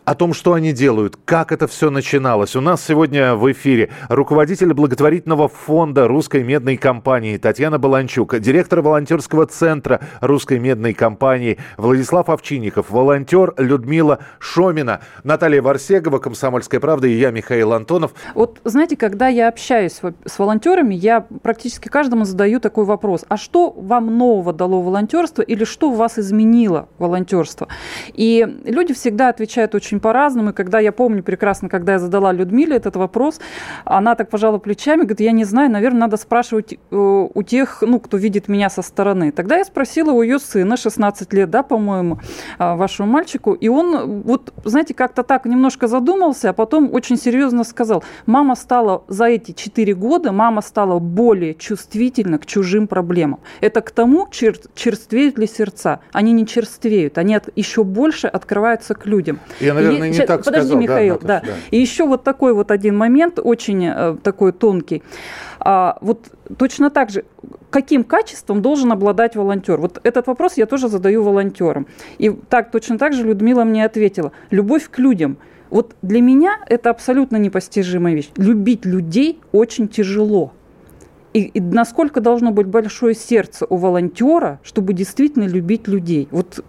о 0.06 0.14
том, 0.14 0.32
что 0.34 0.52
они 0.52 0.72
делают, 0.72 1.18
как 1.24 1.50
это 1.50 1.66
все 1.66 1.90
начиналось. 1.90 2.54
У 2.54 2.60
нас 2.60 2.82
сегодня 2.82 3.34
в 3.34 3.50
эфире 3.50 3.90
руководитель 4.08 4.72
благотворительного 4.72 5.48
фонда 5.48 6.06
русской 6.06 6.44
медной 6.44 6.76
компании 6.76 7.36
Татьяна 7.38 7.80
Баланчук, 7.80 8.38
директор 8.38 8.82
волонтерского 8.82 9.46
центра 9.46 10.00
русской 10.20 10.60
медной 10.60 10.94
компании 10.94 11.58
Владислав 11.76 12.28
Овчинников, 12.28 12.90
волонтер 12.90 13.52
Людмила 13.58 14.20
Шомина, 14.38 15.00
Наталья 15.24 15.60
Варсегова, 15.60 16.20
«Комсомольская 16.20 16.78
правда» 16.78 17.08
и 17.08 17.18
я, 17.18 17.32
Михаил 17.32 17.72
Антонов. 17.72 18.12
Вот 18.34 18.60
знаете, 18.62 18.96
когда 18.96 19.26
я 19.26 19.48
общаюсь 19.48 20.00
с 20.24 20.38
волонтерами, 20.38 20.94
я 20.94 21.26
практически 21.42 21.88
каждому 21.88 22.24
задаю 22.24 22.60
такой 22.60 22.84
вопрос. 22.84 23.24
А 23.28 23.36
что 23.36 23.72
вам 23.72 24.16
нового 24.16 24.52
дало 24.52 24.82
волонтерство 24.82 25.42
или 25.42 25.64
что 25.64 25.90
вас 25.90 26.16
изменило 26.16 26.88
волонтерство? 26.98 27.66
И 28.12 28.46
люди 28.64 28.94
всегда 28.94 29.30
отвечают 29.30 29.74
очень 29.74 29.95
очень 29.96 30.00
по-разному. 30.00 30.50
И 30.50 30.52
когда 30.52 30.80
я 30.80 30.92
помню 30.92 31.22
прекрасно, 31.22 31.68
когда 31.68 31.92
я 31.92 31.98
задала 31.98 32.32
Людмиле 32.32 32.76
этот 32.76 32.96
вопрос, 32.96 33.40
она 33.84 34.14
так 34.14 34.30
пожала 34.30 34.58
плечами, 34.58 35.00
говорит, 35.00 35.20
я 35.20 35.32
не 35.32 35.44
знаю, 35.44 35.70
наверное, 35.70 36.00
надо 36.00 36.16
спрашивать 36.16 36.74
э, 36.74 36.76
у 37.34 37.42
тех, 37.42 37.82
ну, 37.82 37.98
кто 37.98 38.18
видит 38.18 38.48
меня 38.48 38.70
со 38.70 38.82
стороны. 38.82 39.32
Тогда 39.32 39.56
я 39.56 39.64
спросила 39.64 40.12
у 40.12 40.22
ее 40.22 40.38
сына, 40.38 40.76
16 40.76 41.32
лет, 41.34 41.50
да, 41.50 41.62
по-моему, 41.62 42.18
э, 42.58 42.76
вашему 42.76 43.12
мальчику, 43.12 43.54
и 43.54 43.68
он 43.68 44.22
вот, 44.22 44.52
знаете, 44.64 44.94
как-то 44.94 45.22
так 45.22 45.46
немножко 45.46 45.86
задумался, 45.86 46.50
а 46.50 46.52
потом 46.52 46.90
очень 46.92 47.16
серьезно 47.16 47.64
сказал, 47.64 48.02
мама 48.26 48.56
стала 48.56 49.02
за 49.08 49.24
эти 49.24 49.52
4 49.52 49.94
года, 49.94 50.32
мама 50.32 50.62
стала 50.62 50.98
более 50.98 51.54
чувствительна 51.54 52.38
к 52.38 52.46
чужим 52.46 52.86
проблемам. 52.86 53.38
Это 53.60 53.80
к 53.80 53.90
тому, 53.90 54.28
чер 54.30 54.56
черствеют 54.74 55.38
ли 55.38 55.46
сердца. 55.46 55.98
Они 56.12 56.32
не 56.32 56.46
черствеют, 56.46 57.18
они 57.18 57.36
от, 57.36 57.48
еще 57.56 57.82
больше 57.82 58.26
открываются 58.26 58.94
к 58.94 59.06
людям. 59.06 59.38
Я, 59.60 59.74
наверное, 59.74 59.85
не 59.92 60.26
так 60.26 60.44
Подожди, 60.44 60.68
сказал. 60.68 60.78
Михаил, 60.80 61.18
да, 61.20 61.42
да. 61.44 61.52
И 61.70 61.78
еще 61.78 62.06
вот 62.06 62.24
такой 62.24 62.54
вот 62.54 62.70
один 62.70 62.96
момент, 62.96 63.38
очень 63.42 63.86
э, 63.86 64.16
такой 64.22 64.52
тонкий. 64.52 65.02
А, 65.58 65.98
вот 66.00 66.26
точно 66.58 66.90
так 66.90 67.10
же, 67.10 67.24
каким 67.70 68.04
качеством 68.04 68.62
должен 68.62 68.92
обладать 68.92 69.36
волонтер? 69.36 69.78
Вот 69.78 70.00
этот 70.02 70.26
вопрос 70.26 70.56
я 70.56 70.66
тоже 70.66 70.88
задаю 70.88 71.22
волонтерам. 71.22 71.86
И 72.18 72.30
так 72.30 72.70
точно 72.70 72.98
так 72.98 73.12
же 73.12 73.24
Людмила 73.24 73.64
мне 73.64 73.84
ответила. 73.84 74.32
Любовь 74.50 74.88
к 74.90 74.98
людям. 74.98 75.38
Вот 75.70 75.96
для 76.02 76.20
меня 76.20 76.58
это 76.68 76.90
абсолютно 76.90 77.36
непостижимая 77.36 78.14
вещь. 78.14 78.30
Любить 78.36 78.84
людей 78.84 79.40
очень 79.52 79.88
тяжело. 79.88 80.52
И, 81.32 81.40
и 81.40 81.60
насколько 81.60 82.20
должно 82.20 82.50
быть 82.50 82.66
большое 82.66 83.14
сердце 83.14 83.66
у 83.68 83.76
волонтера, 83.76 84.60
чтобы 84.62 84.94
действительно 84.94 85.44
любить 85.44 85.86
людей. 85.86 86.28
Вот 86.30 86.64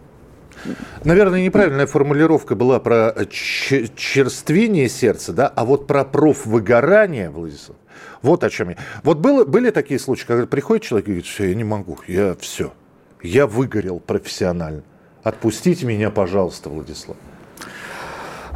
Наверное, 1.03 1.43
неправильная 1.43 1.87
формулировка 1.87 2.55
была 2.55 2.79
про 2.79 3.13
черствение 3.29 4.89
сердца, 4.89 5.33
да, 5.33 5.47
а 5.47 5.65
вот 5.65 5.87
про 5.87 6.03
профвыгорание, 6.03 7.29
Владислав, 7.29 7.77
вот 8.21 8.43
о 8.43 8.49
чем 8.49 8.69
я. 8.69 8.77
Вот 9.03 9.19
было, 9.19 9.45
были 9.45 9.69
такие 9.69 9.99
случаи, 9.99 10.25
когда 10.25 10.45
приходит 10.47 10.83
человек 10.83 11.07
и 11.07 11.11
говорит, 11.11 11.25
все, 11.25 11.45
я 11.45 11.55
не 11.55 11.63
могу, 11.63 11.99
я 12.07 12.35
все, 12.39 12.73
я 13.21 13.47
выгорел 13.47 13.99
профессионально. 13.99 14.83
Отпустите 15.23 15.85
меня, 15.85 16.09
пожалуйста, 16.09 16.69
Владислав. 16.69 17.17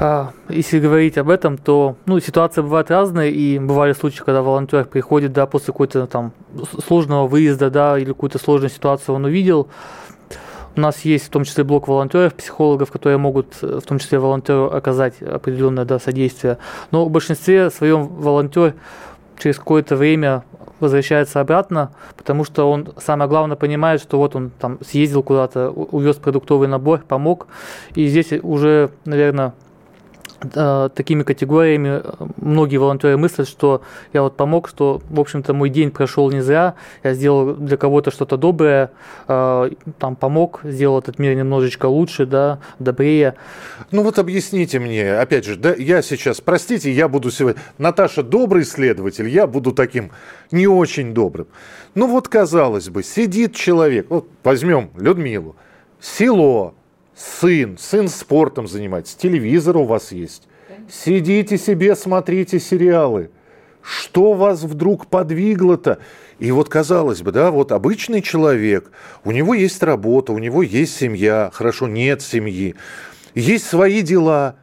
А, 0.03 0.31
если 0.49 0.79
говорить 0.79 1.17
об 1.19 1.29
этом, 1.29 1.59
то 1.59 1.95
ну, 2.07 2.19
ситуация 2.19 2.63
бывает 2.63 2.89
разная, 2.89 3.29
и 3.29 3.59
бывали 3.59 3.93
случаи, 3.93 4.23
когда 4.23 4.41
волонтер 4.41 4.85
приходит 4.85 5.31
да, 5.31 5.45
после 5.45 5.67
какой-то 5.67 6.07
там 6.07 6.33
сложного 6.87 7.27
выезда 7.27 7.69
да, 7.69 7.99
или 7.99 8.07
какую-то 8.07 8.39
сложную 8.39 8.71
ситуацию 8.71 9.13
он 9.13 9.25
увидел, 9.25 9.67
у 10.75 10.79
нас 10.79 11.01
есть 11.01 11.25
в 11.25 11.29
том 11.29 11.43
числе 11.43 11.63
блок 11.63 11.87
волонтеров, 11.87 12.33
психологов, 12.33 12.91
которые 12.91 13.17
могут 13.17 13.57
э, 13.61 13.79
в 13.81 13.85
том 13.85 13.99
числе 13.99 14.19
волонтеру 14.19 14.65
оказать 14.71 15.21
определенное 15.21 15.85
да, 15.85 15.99
содействие. 15.99 16.57
Но 16.91 17.05
в 17.05 17.11
большинстве 17.11 17.69
своем 17.69 18.07
волонтер 18.07 18.73
через 19.37 19.57
какое-то 19.57 19.95
время 19.95 20.43
возвращается 20.79 21.39
обратно, 21.39 21.91
потому 22.17 22.43
что 22.43 22.69
он 22.69 22.93
самое 22.97 23.29
главное 23.29 23.55
понимает, 23.55 24.01
что 24.01 24.17
вот 24.17 24.35
он 24.35 24.51
там 24.59 24.79
съездил 24.85 25.23
куда-то, 25.23 25.69
увез 25.69 26.15
продуктовый 26.17 26.67
набор, 26.67 27.01
помог. 27.07 27.47
И 27.93 28.07
здесь 28.07 28.31
уже, 28.41 28.89
наверное, 29.05 29.53
такими 30.41 31.23
категориями 31.23 32.01
э, 32.03 32.13
многие 32.37 32.77
волонтеры 32.77 33.17
мыслят, 33.17 33.47
что 33.47 33.81
я 34.13 34.23
вот 34.23 34.35
помог, 34.35 34.67
что, 34.67 35.01
в 35.09 35.19
общем-то, 35.19 35.53
мой 35.53 35.69
день 35.69 35.91
прошел 35.91 36.31
не 36.31 36.41
зря, 36.41 36.75
я 37.03 37.13
сделал 37.13 37.53
для 37.53 37.77
кого-то 37.77 38.11
что-то 38.11 38.37
доброе, 38.37 38.91
э, 39.27 39.69
там 39.99 40.15
помог, 40.15 40.61
сделал 40.63 40.99
этот 40.99 41.19
мир 41.19 41.35
немножечко 41.35 41.85
лучше, 41.85 42.25
да, 42.25 42.59
добрее. 42.79 43.35
Ну 43.91 44.03
вот 44.03 44.19
объясните 44.19 44.79
мне, 44.79 45.13
опять 45.13 45.45
же, 45.45 45.55
да, 45.55 45.73
я 45.73 46.01
сейчас, 46.01 46.41
простите, 46.41 46.91
я 46.91 47.07
буду 47.07 47.31
сегодня, 47.31 47.61
Наташа 47.77 48.23
добрый 48.23 48.65
следователь, 48.65 49.27
я 49.27 49.47
буду 49.47 49.71
таким 49.71 50.11
не 50.51 50.67
очень 50.67 51.13
добрым. 51.13 51.47
Ну 51.93 52.07
вот, 52.07 52.27
казалось 52.27 52.89
бы, 52.89 53.03
сидит 53.03 53.55
человек, 53.55 54.07
вот 54.09 54.27
возьмем 54.43 54.89
Людмилу, 54.95 55.55
село, 55.99 56.73
сын, 57.21 57.77
сын 57.77 58.07
спортом 58.07 58.67
занимается, 58.67 59.17
телевизор 59.17 59.77
у 59.77 59.85
вас 59.85 60.11
есть. 60.11 60.47
Сидите 60.89 61.57
себе, 61.57 61.95
смотрите 61.95 62.59
сериалы. 62.59 63.31
Что 63.81 64.33
вас 64.33 64.63
вдруг 64.63 65.07
подвигло-то? 65.07 65.99
И 66.39 66.51
вот 66.51 66.69
казалось 66.69 67.21
бы, 67.21 67.31
да, 67.31 67.51
вот 67.51 67.71
обычный 67.71 68.21
человек, 68.21 68.91
у 69.23 69.31
него 69.31 69.53
есть 69.53 69.81
работа, 69.83 70.33
у 70.33 70.37
него 70.37 70.63
есть 70.63 70.95
семья, 70.95 71.49
хорошо, 71.53 71.87
нет 71.87 72.21
семьи, 72.21 72.75
есть 73.35 73.65
свои 73.65 74.01
дела, 74.01 74.55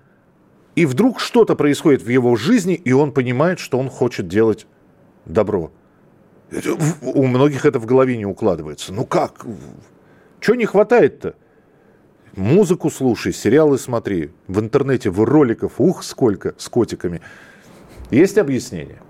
и 0.74 0.86
вдруг 0.86 1.20
что-то 1.20 1.56
происходит 1.56 2.02
в 2.02 2.08
его 2.08 2.36
жизни, 2.36 2.74
и 2.74 2.92
он 2.92 3.12
понимает, 3.12 3.58
что 3.58 3.78
он 3.78 3.88
хочет 3.90 4.28
делать 4.28 4.66
добро. 5.24 5.70
У 7.02 7.26
многих 7.26 7.66
это 7.66 7.78
в 7.78 7.86
голове 7.86 8.16
не 8.16 8.26
укладывается. 8.26 8.92
Ну 8.92 9.04
как? 9.04 9.44
Чего 10.40 10.56
не 10.56 10.66
хватает-то? 10.66 11.34
Музыку 12.38 12.88
слушай, 12.88 13.32
сериалы 13.32 13.78
смотри. 13.78 14.30
В 14.46 14.60
интернете, 14.60 15.10
в 15.10 15.24
роликов, 15.24 15.72
ух, 15.78 16.04
сколько 16.04 16.54
с 16.56 16.68
котиками. 16.68 17.20
Есть 18.12 18.38
объяснение? 18.38 19.00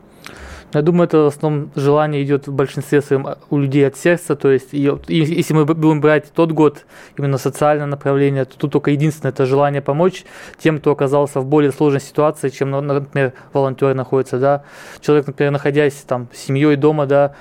Я 0.72 0.80
думаю, 0.80 1.08
это 1.08 1.18
в 1.18 1.26
основном 1.26 1.70
желание 1.74 2.22
идет 2.22 2.46
в 2.46 2.54
большинстве 2.54 3.02
своем 3.02 3.26
у 3.50 3.58
людей 3.58 3.86
от 3.86 3.98
сердца. 3.98 4.34
То 4.34 4.50
есть, 4.50 4.72
если 4.72 5.52
мы 5.52 5.66
будем 5.66 6.00
брать 6.00 6.32
тот 6.32 6.52
год, 6.52 6.86
именно 7.18 7.36
социальное 7.36 7.84
направление, 7.84 8.46
то 8.46 8.56
тут 8.56 8.72
только 8.72 8.92
единственное 8.92 9.30
это 9.30 9.44
желание 9.44 9.82
помочь 9.82 10.24
тем, 10.58 10.78
кто 10.78 10.92
оказался 10.92 11.40
в 11.40 11.44
более 11.44 11.70
сложной 11.70 12.00
ситуации, 12.00 12.48
чем, 12.48 12.70
например, 12.70 13.34
волонтер 13.52 13.94
находится. 13.94 14.38
Да? 14.38 14.64
Человек, 15.02 15.26
например, 15.26 15.52
находясь 15.52 15.96
там 15.96 16.28
с 16.32 16.38
семьей 16.38 16.76
дома, 16.76 17.04
да, 17.04 17.34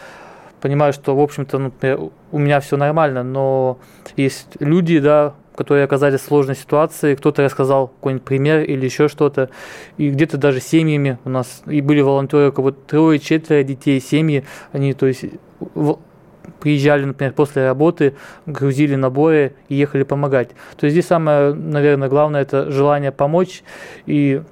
понимаю, 0.60 0.91
что, 0.91 1.15
в 1.15 1.22
общем-то, 1.22 1.60
например, 1.60 2.10
у 2.34 2.38
меня 2.38 2.60
все 2.60 2.75
нормально, 2.75 3.24
но 3.24 3.79
есть 4.17 4.48
люди, 4.60 5.00
да, 5.00 5.34
которые 5.58 5.86
оказались 5.86 6.22
в 6.22 6.26
сложной 6.26 6.56
ситуации, 6.56 7.16
кто-то 7.16 7.44
рассказал 7.44 7.88
какой-нибудь 7.88 8.24
пример 8.24 8.62
или 8.62 8.86
еще 8.86 9.08
что-то, 9.08 9.50
и 9.98 10.10
где-то 10.10 10.38
даже 10.38 10.62
семьями 10.62 11.18
у 11.26 11.30
нас, 11.30 11.64
и 11.66 11.82
были 11.82 12.00
волонтеры, 12.02 12.50
у 12.50 12.52
кого 12.52 12.72
трое, 12.72 13.18
четверо 13.18 13.64
детей, 13.64 14.00
семьи, 14.00 14.46
они, 14.72 14.94
то 14.94 15.08
есть, 15.08 15.26
приезжали, 16.60 17.06
например, 17.06 17.34
после 17.34 17.66
работы, 17.66 18.14
грузили 18.46 18.94
наборы 18.94 19.56
и 19.68 19.76
ехали 19.76 20.04
помогать. 20.04 20.50
То 20.78 20.86
есть 20.86 20.94
здесь 20.94 21.08
самое, 21.08 21.54
наверное, 21.54 22.08
главное– 22.08 22.42
это 22.44 22.70
желание 22.72 23.12
помочь, 23.12 23.64
и 24.06 24.44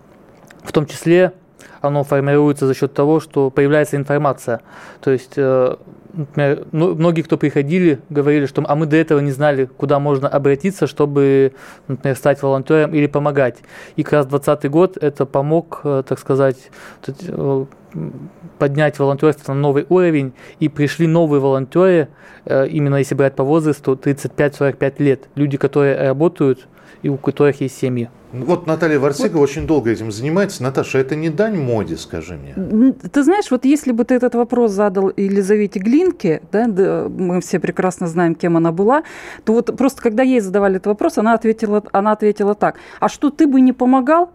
в 0.63 0.71
том 0.71 0.87
числе 0.87 1.33
оно 1.81 2.03
формируется 2.03 2.65
за 2.65 2.73
счет 2.73 2.95
того, 2.95 3.19
что 3.19 3.51
появляется 3.51 3.95
информация. 3.95 4.61
То 5.01 5.11
есть 5.11 5.33
э, 5.35 5.75
например, 6.15 6.65
ну, 6.71 6.95
многие, 6.95 7.21
кто 7.21 7.37
приходили, 7.37 7.99
говорили, 8.09 8.45
что 8.45 8.63
а 8.67 8.75
мы 8.75 8.85
до 8.85 8.95
этого 8.95 9.19
не 9.19 9.31
знали, 9.31 9.65
куда 9.65 9.99
можно 9.99 10.27
обратиться, 10.27 10.87
чтобы, 10.87 11.53
например, 11.87 12.15
стать 12.15 12.41
волонтером 12.41 12.93
или 12.93 13.07
помогать. 13.07 13.57
И 13.95 14.03
как 14.03 14.13
раз 14.13 14.25
2020 14.27 14.71
год 14.71 14.97
это 14.97 15.25
помог, 15.25 15.81
э, 15.83 16.03
так 16.07 16.19
сказать, 16.19 16.69
э, 17.07 17.65
поднять 18.59 18.99
волонтерство 18.99 19.53
на 19.53 19.59
новый 19.59 19.85
уровень, 19.89 20.33
и 20.59 20.67
пришли 20.67 21.07
новые 21.07 21.39
волонтеры, 21.39 22.09
именно 22.45 22.97
если 22.97 23.15
брать 23.15 23.35
по 23.35 23.43
возрасту, 23.43 23.95
35-45 23.95 24.99
лет. 24.99 25.29
Люди, 25.35 25.57
которые 25.57 26.09
работают 26.09 26.67
и 27.05 27.09
у 27.09 27.17
которых 27.17 27.61
есть 27.61 27.77
семьи. 27.77 28.09
Вот 28.33 28.65
Наталья 28.65 28.97
Варсигова 28.97 29.37
вот. 29.37 29.43
очень 29.43 29.67
долго 29.67 29.91
этим 29.91 30.11
занимается. 30.11 30.63
Наташа, 30.63 30.97
это 30.97 31.15
не 31.15 31.29
дань 31.29 31.55
моде, 31.55 31.97
скажи 31.97 32.35
мне. 32.35 32.93
Ты 32.93 33.23
знаешь, 33.23 33.51
вот 33.51 33.63
если 33.63 33.91
бы 33.91 34.05
ты 34.05 34.15
этот 34.15 34.33
вопрос 34.33 34.71
задал 34.71 35.13
Елизавете 35.15 35.79
Глинке, 35.79 36.41
да, 36.51 36.65
да, 36.65 37.07
мы 37.07 37.41
все 37.41 37.59
прекрасно 37.59 38.07
знаем, 38.07 38.33
кем 38.33 38.57
она 38.57 38.71
была, 38.71 39.03
то 39.43 39.53
вот 39.53 39.77
просто 39.77 40.01
когда 40.01 40.23
ей 40.23 40.39
задавали 40.39 40.77
этот 40.77 40.87
вопрос, 40.87 41.19
она 41.19 41.35
ответила, 41.35 41.83
она 41.91 42.11
ответила 42.11 42.55
так. 42.55 42.77
А 42.99 43.07
что 43.07 43.29
ты 43.29 43.45
бы 43.45 43.61
не 43.61 43.71
помогал? 43.71 44.31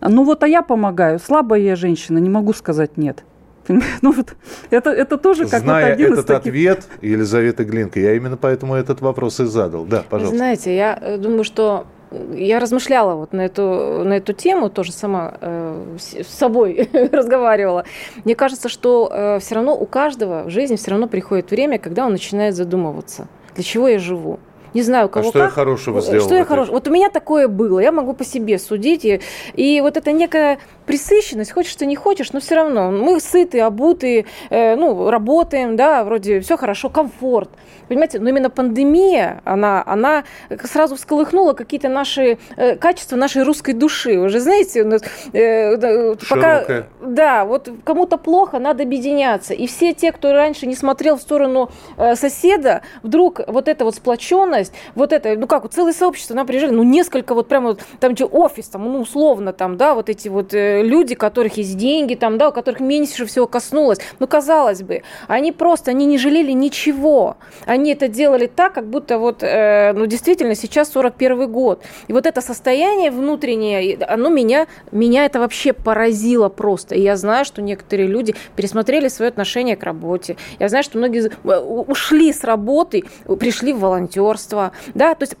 Ну 0.00 0.24
вот, 0.24 0.42
а 0.42 0.48
я 0.48 0.62
помогаю. 0.62 1.20
Слабая 1.20 1.60
я 1.60 1.76
женщина, 1.76 2.18
не 2.18 2.30
могу 2.30 2.52
сказать 2.52 2.96
нет. 2.96 3.22
Ну 4.02 4.12
вот 4.12 4.34
это, 4.70 4.90
это 4.90 5.16
тоже 5.18 5.46
как 5.46 5.62
Зная 5.62 5.84
вот 5.84 5.92
один 5.92 6.06
этот 6.14 6.18
из 6.18 6.24
таких... 6.24 6.52
ответ 6.52 6.88
Елизаветы 7.00 7.62
Глинка, 7.62 8.00
я 8.00 8.14
именно 8.14 8.36
поэтому 8.36 8.74
этот 8.74 9.00
вопрос 9.00 9.38
и 9.38 9.44
задал. 9.44 9.84
Да, 9.84 10.02
пожалуйста. 10.08 10.36
знаете, 10.36 10.76
я 10.76 10.98
э, 11.00 11.16
думаю, 11.16 11.44
что 11.44 11.86
я 12.34 12.58
размышляла 12.58 13.14
вот 13.14 13.32
на 13.32 13.42
эту, 13.42 14.02
на 14.04 14.14
эту 14.14 14.32
тему, 14.32 14.70
тоже 14.70 14.92
сама 14.92 15.34
э, 15.40 15.96
с 15.98 16.28
собой 16.28 16.88
разговаривала. 17.12 17.84
Мне 18.24 18.34
кажется, 18.34 18.68
что 18.68 19.10
э, 19.12 19.38
все 19.40 19.54
равно 19.54 19.76
у 19.76 19.86
каждого 19.86 20.44
в 20.44 20.50
жизни 20.50 20.76
все 20.76 20.90
равно 20.90 21.08
приходит 21.08 21.50
время, 21.50 21.78
когда 21.78 22.06
он 22.06 22.12
начинает 22.12 22.54
задумываться, 22.54 23.28
для 23.54 23.64
чего 23.64 23.88
я 23.88 23.98
живу. 23.98 24.38
Не 24.74 24.82
знаю, 24.82 25.06
у 25.06 25.08
кого 25.08 25.28
а 25.28 25.30
что 25.30 25.38
как. 25.38 25.48
я 25.48 25.54
хорошего 25.54 26.00
сделал? 26.00 26.24
Что 26.24 26.34
я 26.34 26.44
хорошего? 26.44 26.74
Вот 26.74 26.88
у 26.88 26.90
меня 26.90 27.10
такое 27.10 27.48
было, 27.48 27.78
я 27.80 27.92
могу 27.92 28.14
по 28.14 28.24
себе 28.24 28.58
судить. 28.58 29.04
И, 29.04 29.20
и 29.54 29.80
вот 29.80 29.96
это 29.96 30.12
некая 30.12 30.58
присыщенность, 30.86 31.52
хочешь 31.52 31.74
ты 31.74 31.86
не 31.86 31.96
хочешь, 31.96 32.32
но 32.32 32.40
все 32.40 32.56
равно 32.56 32.90
мы 32.90 33.20
сыты, 33.20 33.60
обуты, 33.60 34.26
э, 34.50 34.76
ну, 34.76 35.10
работаем, 35.10 35.76
да, 35.76 36.04
вроде 36.04 36.40
все 36.40 36.56
хорошо, 36.56 36.90
комфорт. 36.90 37.50
Понимаете, 37.88 38.20
но 38.20 38.28
именно 38.28 38.50
пандемия, 38.50 39.42
она, 39.44 39.82
она 39.84 40.24
сразу 40.64 40.96
всколыхнула 40.96 41.52
какие-то 41.52 41.88
наши 41.88 42.38
э, 42.56 42.76
качества 42.76 43.16
нашей 43.16 43.42
русской 43.42 43.72
души. 43.72 44.18
Уже 44.18 44.40
знаете, 44.40 45.00
э, 45.32 46.16
пока, 46.28 46.64
да, 47.00 47.44
вот 47.44 47.68
кому-то 47.84 48.16
плохо, 48.16 48.58
надо 48.58 48.84
объединяться. 48.84 49.54
И 49.54 49.66
все 49.66 49.92
те, 49.92 50.12
кто 50.12 50.32
раньше 50.32 50.66
не 50.66 50.74
смотрел 50.74 51.16
в 51.16 51.20
сторону 51.20 51.70
э, 51.96 52.14
соседа, 52.14 52.82
вдруг 53.02 53.40
вот 53.46 53.68
эта 53.68 53.84
вот 53.84 53.94
сплоченность, 53.94 54.61
вот 54.94 55.12
это, 55.12 55.36
ну 55.36 55.46
как, 55.46 55.62
вот 55.62 55.72
целое 55.72 55.92
сообщество, 55.92 56.34
нам 56.34 56.46
приезжали, 56.46 56.72
ну 56.72 56.82
несколько 56.82 57.34
вот 57.34 57.48
прямо 57.48 57.68
вот, 57.68 57.80
там 58.00 58.16
что, 58.16 58.26
офис, 58.26 58.68
там, 58.68 58.84
ну 58.84 59.00
условно 59.00 59.52
там, 59.52 59.76
да, 59.76 59.94
вот 59.94 60.08
эти 60.08 60.28
вот 60.28 60.54
э, 60.54 60.82
люди, 60.82 61.14
которых 61.14 61.56
есть 61.56 61.76
деньги, 61.76 62.14
там, 62.14 62.38
да, 62.38 62.48
у 62.48 62.52
которых 62.52 62.80
меньше 62.80 63.26
всего 63.26 63.46
коснулось. 63.46 63.98
Ну, 64.18 64.26
казалось 64.26 64.82
бы, 64.82 65.02
они 65.28 65.52
просто, 65.52 65.90
они 65.90 66.06
не 66.06 66.18
жалели 66.18 66.52
ничего. 66.52 67.36
Они 67.66 67.92
это 67.92 68.08
делали 68.08 68.46
так, 68.46 68.74
как 68.74 68.86
будто 68.86 69.18
вот, 69.18 69.42
э, 69.42 69.92
ну, 69.94 70.06
действительно, 70.06 70.54
сейчас 70.54 70.90
41 70.92 71.50
год. 71.50 71.82
И 72.08 72.12
вот 72.12 72.26
это 72.26 72.40
состояние 72.40 73.10
внутреннее, 73.10 73.98
оно 74.06 74.28
меня, 74.28 74.66
меня 74.90 75.24
это 75.24 75.38
вообще 75.38 75.72
поразило 75.72 76.48
просто. 76.48 76.94
И 76.94 77.00
я 77.00 77.16
знаю, 77.16 77.44
что 77.44 77.62
некоторые 77.62 78.08
люди 78.08 78.34
пересмотрели 78.56 79.08
свое 79.08 79.28
отношение 79.28 79.76
к 79.76 79.82
работе. 79.82 80.36
Я 80.58 80.68
знаю, 80.68 80.84
что 80.84 80.98
многие 80.98 81.30
э, 81.30 81.58
ушли 81.58 82.32
с 82.32 82.44
работы, 82.44 83.04
пришли 83.38 83.72
в 83.72 83.80
волонтерство, 83.80 84.51
да, 84.94 85.14
то 85.14 85.24
есть 85.24 85.36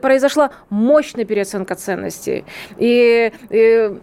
произошла 0.00 0.50
мощная 0.70 1.24
переоценка 1.24 1.74
ценностей. 1.74 2.44
И, 2.78 3.32
и 3.50 3.98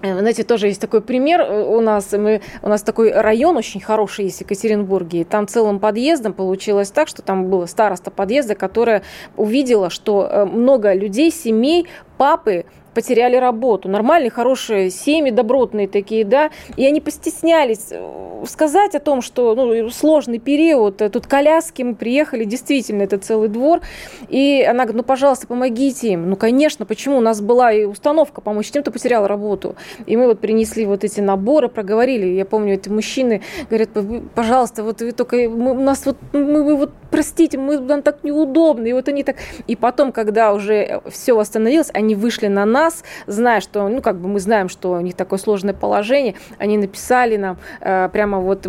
Э, 0.00 0.18
знаете, 0.18 0.44
тоже 0.44 0.68
есть 0.68 0.80
такой 0.80 1.00
пример 1.00 1.40
э, 1.40 1.64
у 1.64 1.80
нас. 1.80 2.12
Мы, 2.12 2.40
у 2.62 2.68
нас 2.68 2.82
такой 2.82 3.12
район 3.12 3.56
очень 3.56 3.80
хороший 3.80 4.26
есть 4.26 4.38
в 4.38 4.40
Екатеринбурге. 4.42 5.22
И 5.22 5.24
там 5.24 5.48
целым 5.48 5.80
подъездом 5.80 6.32
получилось 6.32 6.90
так, 6.90 7.08
что 7.08 7.22
там 7.22 7.46
было 7.46 7.66
староста 7.66 8.10
подъезда, 8.10 8.54
которая 8.54 9.02
увидела, 9.36 9.90
что 9.90 10.28
э, 10.30 10.44
много 10.44 10.92
людей, 10.94 11.30
семей, 11.30 11.88
папы 12.16 12.64
потеряли 12.98 13.36
работу. 13.36 13.88
Нормальные, 13.88 14.28
хорошие 14.28 14.90
семьи, 14.90 15.30
добротные 15.30 15.86
такие, 15.86 16.24
да, 16.24 16.50
и 16.76 16.84
они 16.84 17.00
постеснялись 17.00 17.92
э, 17.92 18.44
сказать 18.44 18.96
о 18.96 18.98
том, 18.98 19.22
что 19.22 19.54
ну, 19.54 19.88
сложный 19.90 20.40
период, 20.40 21.00
э, 21.00 21.08
тут 21.08 21.28
коляски, 21.28 21.84
мы 21.84 21.94
приехали, 21.94 22.42
действительно, 22.42 23.02
это 23.02 23.18
целый 23.18 23.48
двор, 23.50 23.82
и 24.28 24.66
она 24.68 24.82
говорит, 24.82 24.96
ну, 24.96 25.02
пожалуйста, 25.04 25.46
помогите 25.46 26.08
им. 26.08 26.28
Ну, 26.28 26.34
конечно, 26.34 26.86
почему? 26.86 27.18
У 27.18 27.20
нас 27.20 27.40
была 27.40 27.72
и 27.72 27.84
установка 27.84 28.40
помочь 28.40 28.72
тем, 28.72 28.82
кто 28.82 28.90
потерял 28.90 29.28
работу. 29.28 29.76
И 30.06 30.16
мы 30.16 30.26
вот 30.26 30.40
принесли 30.40 30.84
вот 30.84 31.04
эти 31.04 31.20
наборы, 31.20 31.68
проговорили. 31.68 32.26
Я 32.26 32.44
помню, 32.44 32.74
эти 32.74 32.88
мужчины 32.88 33.42
говорят, 33.70 33.90
пожалуйста, 34.34 34.82
вот 34.82 35.02
вы 35.02 35.12
только, 35.12 35.36
мы, 35.48 35.70
у 35.70 35.80
нас 35.80 36.04
вот, 36.04 36.16
мы, 36.32 36.64
мы 36.64 36.74
вот, 36.74 36.90
простите, 37.12 37.58
мы, 37.58 37.78
нам 37.78 38.02
так 38.02 38.24
неудобно. 38.24 38.86
И 38.86 38.92
вот 38.92 39.06
они 39.06 39.22
так... 39.22 39.36
И 39.68 39.76
потом, 39.76 40.10
когда 40.10 40.52
уже 40.52 41.00
все 41.08 41.34
восстановилось, 41.34 41.90
они 41.94 42.16
вышли 42.16 42.48
на 42.48 42.64
нас, 42.64 42.87
нас, 42.88 43.04
зная, 43.26 43.60
что, 43.60 43.88
ну, 43.88 44.00
как 44.00 44.16
бы 44.16 44.28
мы 44.28 44.40
знаем, 44.40 44.68
что 44.68 44.92
у 44.92 45.00
них 45.00 45.14
такое 45.14 45.38
сложное 45.38 45.74
положение, 45.74 46.34
они 46.58 46.78
написали 46.78 47.36
нам 47.36 47.58
э, 47.80 48.08
прямо 48.12 48.38
вот 48.38 48.66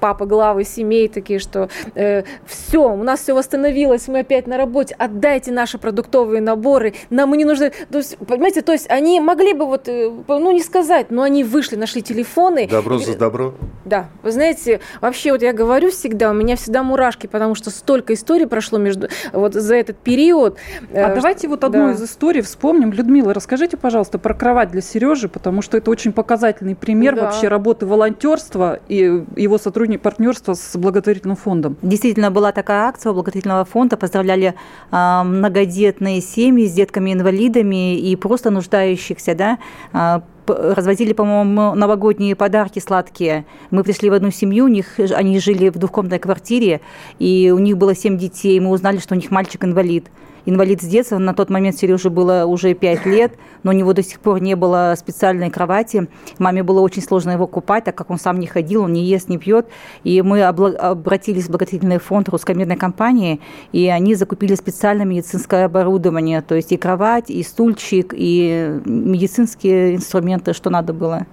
папа 0.00 0.26
главы 0.26 0.64
семей 0.64 1.08
такие, 1.08 1.38
что 1.38 1.68
э, 1.94 2.22
все, 2.46 2.92
у 2.92 3.02
нас 3.02 3.20
все 3.20 3.34
восстановилось, 3.34 4.08
мы 4.08 4.20
опять 4.20 4.46
на 4.46 4.56
работе, 4.56 4.94
отдайте 4.98 5.52
наши 5.52 5.78
продуктовые 5.78 6.40
наборы, 6.40 6.94
нам 7.10 7.32
не 7.34 7.44
нужны, 7.44 7.72
то 7.90 7.98
есть, 7.98 8.16
понимаете, 8.18 8.62
то 8.62 8.72
есть 8.72 8.88
они 8.90 9.20
могли 9.20 9.52
бы 9.52 9.66
вот, 9.66 9.88
э, 9.88 10.10
ну, 10.28 10.52
не 10.52 10.62
сказать, 10.62 11.10
но 11.10 11.22
они 11.22 11.44
вышли, 11.44 11.76
нашли 11.76 12.00
телефоны. 12.00 12.66
Добро 12.68 12.98
за 12.98 13.18
добро. 13.18 13.54
Да, 13.84 14.06
вы 14.22 14.32
знаете, 14.32 14.80
вообще 15.00 15.32
вот 15.32 15.42
я 15.42 15.52
говорю 15.52 15.90
всегда, 15.90 16.30
у 16.30 16.34
меня 16.34 16.56
всегда 16.56 16.82
мурашки, 16.82 17.26
потому 17.26 17.54
что 17.54 17.66
что 17.66 17.70
столько 17.76 18.14
историй 18.14 18.46
прошло 18.46 18.78
между 18.78 19.08
вот 19.32 19.54
за 19.54 19.74
этот 19.74 19.96
период. 19.96 20.56
А 20.92 21.14
давайте 21.14 21.48
вот 21.48 21.64
одну 21.64 21.88
да. 21.88 21.92
из 21.92 22.02
историй 22.02 22.42
вспомним. 22.42 22.92
Людмила, 22.92 23.34
расскажите, 23.36 23.76
пожалуйста, 23.76 24.18
про 24.18 24.34
кровать 24.34 24.70
для 24.70 24.80
Сережи, 24.80 25.28
потому 25.28 25.62
что 25.62 25.76
это 25.76 25.90
очень 25.90 26.12
показательный 26.12 26.74
пример 26.74 27.14
да. 27.14 27.22
вообще 27.22 27.48
работы 27.48 27.86
волонтерства 27.86 28.80
и 28.88 29.24
его 29.36 29.58
сотрудничества, 29.58 30.10
партнерства 30.10 30.54
с 30.54 30.76
благотворительным 30.76 31.36
фондом. 31.36 31.76
Действительно, 31.82 32.30
была 32.30 32.52
такая 32.52 32.88
акция 32.88 33.12
у 33.12 33.14
благотворительного 33.14 33.64
фонда. 33.64 33.96
Поздравляли 33.96 34.54
э, 34.90 35.22
многодетные 35.24 36.20
семьи 36.20 36.66
с 36.66 36.72
детками-инвалидами 36.72 37.98
и 37.98 38.16
просто 38.16 38.50
нуждающихся, 38.50 39.34
да, 39.34 39.58
э, 39.92 40.20
развозили, 40.48 41.12
по-моему, 41.12 41.74
новогодние 41.74 42.34
подарки 42.36 42.78
сладкие. 42.78 43.44
Мы 43.70 43.82
пришли 43.82 44.10
в 44.10 44.12
одну 44.12 44.30
семью, 44.30 44.64
у 44.64 44.68
них, 44.68 44.98
они 44.98 45.38
жили 45.40 45.68
в 45.68 45.78
двухкомнатной 45.78 46.18
квартире, 46.18 46.80
и 47.18 47.52
у 47.54 47.58
них 47.58 47.76
было 47.76 47.94
семь 47.94 48.16
детей. 48.16 48.58
Мы 48.60 48.70
узнали, 48.70 48.98
что 48.98 49.14
у 49.14 49.16
них 49.16 49.30
мальчик-инвалид 49.30 50.06
инвалид 50.46 50.80
с 50.80 50.86
детства. 50.86 51.18
На 51.18 51.34
тот 51.34 51.50
момент 51.50 51.76
Сереже 51.76 52.08
было 52.08 52.46
уже 52.46 52.72
5 52.72 53.06
лет, 53.06 53.34
но 53.62 53.72
у 53.72 53.74
него 53.74 53.92
до 53.92 54.02
сих 54.02 54.20
пор 54.20 54.40
не 54.40 54.56
было 54.56 54.94
специальной 54.96 55.50
кровати. 55.50 56.08
Маме 56.38 56.62
было 56.62 56.80
очень 56.80 57.02
сложно 57.02 57.32
его 57.32 57.46
купать, 57.46 57.84
так 57.84 57.94
как 57.94 58.10
он 58.10 58.18
сам 58.18 58.38
не 58.38 58.46
ходил, 58.46 58.84
он 58.84 58.92
не 58.92 59.04
ест, 59.04 59.28
не 59.28 59.38
пьет. 59.38 59.66
И 60.04 60.22
мы 60.22 60.42
обратились 60.42 61.46
в 61.46 61.50
благотворительный 61.50 61.98
фонд 61.98 62.28
русской 62.30 62.54
медной 62.54 62.76
компании, 62.76 63.40
и 63.72 63.88
они 63.88 64.14
закупили 64.14 64.54
специальное 64.54 65.04
медицинское 65.04 65.66
оборудование, 65.66 66.40
то 66.40 66.54
есть 66.54 66.72
и 66.72 66.76
кровать, 66.76 67.28
и 67.28 67.42
стульчик, 67.42 68.14
и 68.16 68.80
медицинские 68.84 69.96
инструменты, 69.96 70.52
что 70.52 70.70
надо 70.70 70.92
было. 70.92 71.26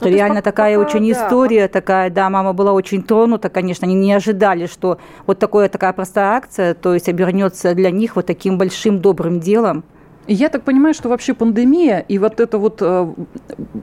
Это 0.00 0.08
реально 0.08 0.42
такая 0.42 0.78
пока, 0.78 0.88
очень 0.88 1.12
да. 1.12 1.26
история, 1.26 1.68
такая, 1.68 2.10
да, 2.10 2.30
мама 2.30 2.52
была 2.52 2.72
очень 2.72 3.02
тронута, 3.02 3.48
конечно, 3.48 3.86
они 3.86 3.94
не 3.94 4.12
ожидали, 4.12 4.66
что 4.66 4.98
вот 5.26 5.38
такая 5.38 5.68
такая 5.68 5.92
простая 5.92 6.36
акция, 6.36 6.74
то 6.74 6.94
есть 6.94 7.08
обернется 7.08 7.74
для 7.74 7.90
них 7.90 8.16
вот 8.16 8.26
таким 8.26 8.58
большим 8.58 9.00
добрым 9.00 9.40
делом. 9.40 9.84
Я 10.28 10.50
так 10.50 10.62
понимаю, 10.62 10.92
что 10.92 11.08
вообще 11.08 11.32
пандемия 11.32 12.00
и 12.00 12.18
вот 12.18 12.38
это 12.38 12.58
вот 12.58 12.82
э, 12.82 13.12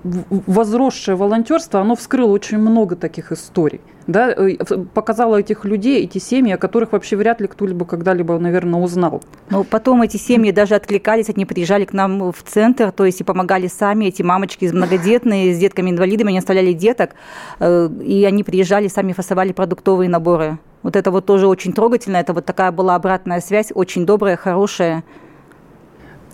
возросшее 0.04 1.16
волонтерство, 1.16 1.82
оно 1.82 1.96
вскрыло 1.96 2.32
очень 2.32 2.60
много 2.60 2.96
таких 2.96 3.32
историй. 3.32 3.82
Да, 4.06 4.30
э, 4.30 4.56
показало 4.94 5.38
этих 5.38 5.66
людей, 5.66 6.04
эти 6.04 6.20
семьи, 6.20 6.54
о 6.54 6.58
которых 6.58 6.92
вообще 6.92 7.16
вряд 7.16 7.42
ли 7.42 7.48
кто-либо 7.48 7.86
когда-либо, 7.86 8.38
наверное, 8.38 8.80
узнал. 8.80 9.24
Но 9.50 9.64
потом 9.64 10.04
эти 10.04 10.18
семьи 10.18 10.52
даже 10.52 10.76
откликались, 10.76 11.30
они 11.30 11.48
приезжали 11.48 11.86
к 11.86 11.94
нам 11.94 12.32
в 12.32 12.44
центр, 12.44 12.92
то 12.92 13.06
есть 13.06 13.22
и 13.22 13.24
помогали 13.24 13.66
сами, 13.66 14.06
эти 14.06 14.22
мамочки 14.22 14.66
многодетные, 14.66 15.56
с 15.56 15.58
детками-инвалидами, 15.58 16.30
они 16.30 16.38
оставляли 16.38 16.74
деток, 16.74 17.16
э, 17.60 17.90
и 18.04 18.24
они 18.24 18.44
приезжали, 18.44 18.88
сами 18.88 19.14
фасовали 19.14 19.52
продуктовые 19.52 20.12
наборы. 20.12 20.60
Вот 20.84 20.96
это 20.96 21.10
вот 21.10 21.26
тоже 21.26 21.48
очень 21.48 21.74
трогательно, 21.74 22.18
это 22.18 22.34
вот 22.34 22.46
такая 22.46 22.72
была 22.72 22.94
обратная 22.94 23.42
связь, 23.42 23.72
очень 23.74 24.06
добрая, 24.06 24.38
хорошая. 24.38 25.04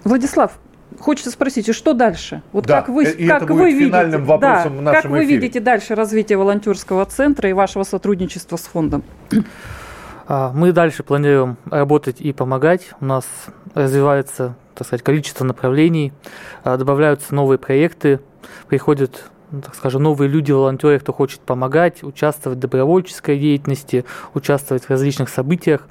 Владислав, 0.03 0.59
хочется 0.99 1.31
спросить, 1.31 1.69
и 1.69 1.73
что 1.73 1.93
дальше? 1.93 2.41
Вот 2.51 2.65
да, 2.65 2.81
как 2.81 2.89
вы, 2.89 3.05
и 3.05 3.27
как 3.27 3.43
это 3.43 3.53
вы 3.53 3.71
видите, 3.71 4.17
вопросом 4.17 4.75
да, 4.75 4.79
в 4.79 4.81
нашем 4.81 5.01
как 5.01 5.11
вы 5.11 5.25
эфире. 5.25 5.39
видите 5.39 5.59
дальше 5.59 5.95
развитие 5.95 6.37
волонтерского 6.37 7.05
центра 7.05 7.49
и 7.49 7.53
вашего 7.53 7.83
сотрудничества 7.83 8.57
с 8.57 8.61
фондом? 8.61 9.03
А, 10.27 10.51
мы 10.53 10.71
дальше 10.71 11.03
планируем 11.03 11.57
работать 11.69 12.21
и 12.21 12.33
помогать. 12.33 12.91
У 12.99 13.05
нас 13.05 13.25
развивается, 13.73 14.55
так 14.75 14.87
сказать, 14.87 15.03
количество 15.03 15.43
направлений, 15.43 16.13
а, 16.63 16.77
добавляются 16.77 17.33
новые 17.35 17.57
проекты, 17.57 18.19
приходят 18.67 19.31
так 19.51 19.75
скажем, 19.75 20.03
новые 20.03 20.29
люди, 20.29 20.51
волонтеры, 20.51 20.99
кто 20.99 21.11
хочет 21.11 21.41
помогать, 21.41 22.03
участвовать 22.03 22.57
в 22.57 22.61
добровольческой 22.61 23.37
деятельности, 23.37 24.05
участвовать 24.33 24.85
в 24.85 24.89
различных 24.89 25.29
событиях. 25.29 25.87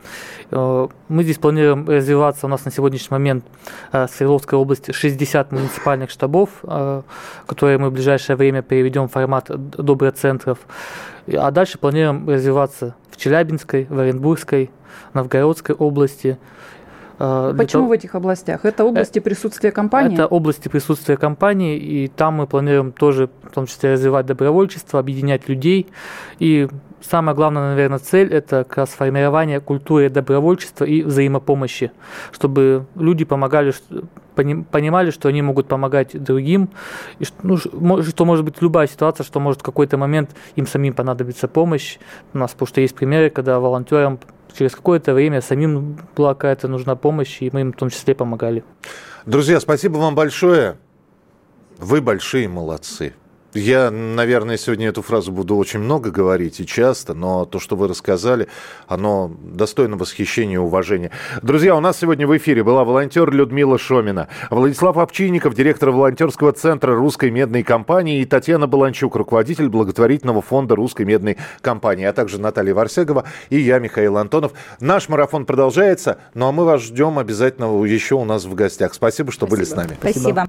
Э, 0.50 0.88
мы 1.08 1.24
здесь 1.24 1.38
планируем 1.38 1.88
развиваться. 1.88 2.46
У 2.46 2.48
нас 2.48 2.64
на 2.64 2.70
сегодняшний 2.70 3.14
момент 3.14 3.44
э, 3.92 4.06
в 4.06 4.10
Свердловской 4.10 4.58
области 4.58 4.92
60 4.92 5.52
муниципальных 5.52 6.10
штабов, 6.10 6.50
э, 6.62 7.02
которые 7.46 7.78
мы 7.78 7.90
в 7.90 7.92
ближайшее 7.92 8.36
время 8.36 8.62
переведем 8.62 9.08
в 9.08 9.12
формат 9.12 9.50
доброцентров. 9.50 10.58
А 11.32 11.50
дальше 11.50 11.78
планируем 11.78 12.28
развиваться 12.28 12.94
в 13.10 13.16
Челябинской, 13.16 13.86
в 13.90 13.98
Оренбургской, 13.98 14.70
Новгородской 15.12 15.74
области– 15.74 16.38
Почему 17.20 17.82
того... 17.82 17.88
в 17.88 17.92
этих 17.92 18.14
областях? 18.14 18.64
Это 18.64 18.82
области 18.82 19.18
э, 19.18 19.20
присутствия 19.20 19.70
компании? 19.72 20.14
Это 20.14 20.26
области 20.26 20.68
присутствия 20.68 21.18
компании, 21.18 21.76
и 21.76 22.08
там 22.08 22.36
мы 22.36 22.46
планируем 22.46 22.92
тоже, 22.92 23.28
в 23.42 23.50
том 23.50 23.66
числе, 23.66 23.92
развивать 23.92 24.24
добровольчество, 24.24 24.98
объединять 24.98 25.46
людей. 25.46 25.86
И 26.38 26.66
самая 27.02 27.36
главная, 27.36 27.74
наверное, 27.74 27.98
цель– 27.98 28.28
это 28.32 28.64
как 28.64 28.78
раз 28.78 28.88
формирование 28.90 29.60
культуры 29.60 30.08
добровольчества 30.08 30.86
и 30.86 31.02
взаимопомощи, 31.02 31.92
чтобы 32.32 32.86
люди 32.94 33.26
помогали, 33.26 33.74
понимали, 34.34 35.10
что 35.10 35.28
они 35.28 35.42
могут 35.42 35.68
помогать 35.68 36.22
другим, 36.22 36.70
и 37.18 37.24
что, 37.24 37.36
ну, 37.42 38.02
что 38.02 38.24
может 38.24 38.46
быть 38.46 38.62
любая 38.62 38.86
ситуация, 38.86 39.24
что 39.24 39.40
может 39.40 39.60
в 39.60 39.64
какой-то 39.64 39.98
момент 39.98 40.30
им 40.56 40.66
самим 40.66 40.94
понадобится 40.94 41.48
помощь. 41.48 41.98
У 42.32 42.38
нас, 42.38 42.52
потому 42.52 42.66
что 42.66 42.80
есть 42.80 42.94
примеры, 42.94 43.28
когда 43.28 43.60
волонтерам 43.60 44.18
через 44.56 44.74
какое-то 44.74 45.14
время 45.14 45.40
самим 45.40 45.98
была 46.16 46.34
какая-то 46.34 46.68
нужна 46.68 46.96
помощь, 46.96 47.40
и 47.40 47.50
мы 47.52 47.60
им 47.62 47.72
в 47.72 47.76
том 47.76 47.90
числе 47.90 48.14
помогали. 48.14 48.64
Друзья, 49.26 49.60
спасибо 49.60 49.98
вам 49.98 50.14
большое. 50.14 50.76
Вы 51.78 52.00
большие 52.00 52.48
молодцы. 52.48 53.14
Я, 53.52 53.90
наверное, 53.90 54.56
сегодня 54.56 54.88
эту 54.88 55.02
фразу 55.02 55.32
буду 55.32 55.56
очень 55.56 55.80
много 55.80 56.10
говорить 56.10 56.60
и 56.60 56.66
часто, 56.66 57.14
но 57.14 57.44
то, 57.44 57.58
что 57.58 57.74
вы 57.74 57.88
рассказали, 57.88 58.46
оно 58.86 59.32
достойно 59.42 59.96
восхищения 59.96 60.54
и 60.54 60.58
уважения. 60.58 61.10
Друзья, 61.42 61.74
у 61.74 61.80
нас 61.80 61.98
сегодня 61.98 62.28
в 62.28 62.36
эфире 62.36 62.62
была 62.62 62.84
волонтер 62.84 63.28
Людмила 63.30 63.76
Шомина, 63.76 64.28
Владислав 64.50 64.96
Овчинников, 64.98 65.54
директор 65.54 65.90
волонтерского 65.90 66.52
центра 66.52 66.94
русской 66.94 67.30
медной 67.30 67.64
компании, 67.64 68.20
и 68.20 68.24
Татьяна 68.24 68.68
Баланчук, 68.68 69.16
руководитель 69.16 69.68
благотворительного 69.68 70.42
фонда 70.42 70.76
русской 70.76 71.04
медной 71.04 71.36
компании, 71.60 72.04
а 72.04 72.12
также 72.12 72.40
Наталья 72.40 72.74
Варсегова 72.74 73.24
и 73.48 73.58
я, 73.58 73.80
Михаил 73.80 74.16
Антонов. 74.18 74.52
Наш 74.78 75.08
марафон 75.08 75.44
продолжается, 75.44 76.18
ну 76.34 76.46
а 76.46 76.52
мы 76.52 76.64
вас 76.64 76.82
ждем 76.82 77.18
обязательно 77.18 77.84
еще 77.84 78.14
у 78.14 78.24
нас 78.24 78.44
в 78.44 78.54
гостях. 78.54 78.94
Спасибо, 78.94 79.32
что 79.32 79.46
Спасибо. 79.46 79.56
были 79.56 79.64
с 79.64 79.74
нами. 79.74 79.96
Спасибо. 80.00 80.48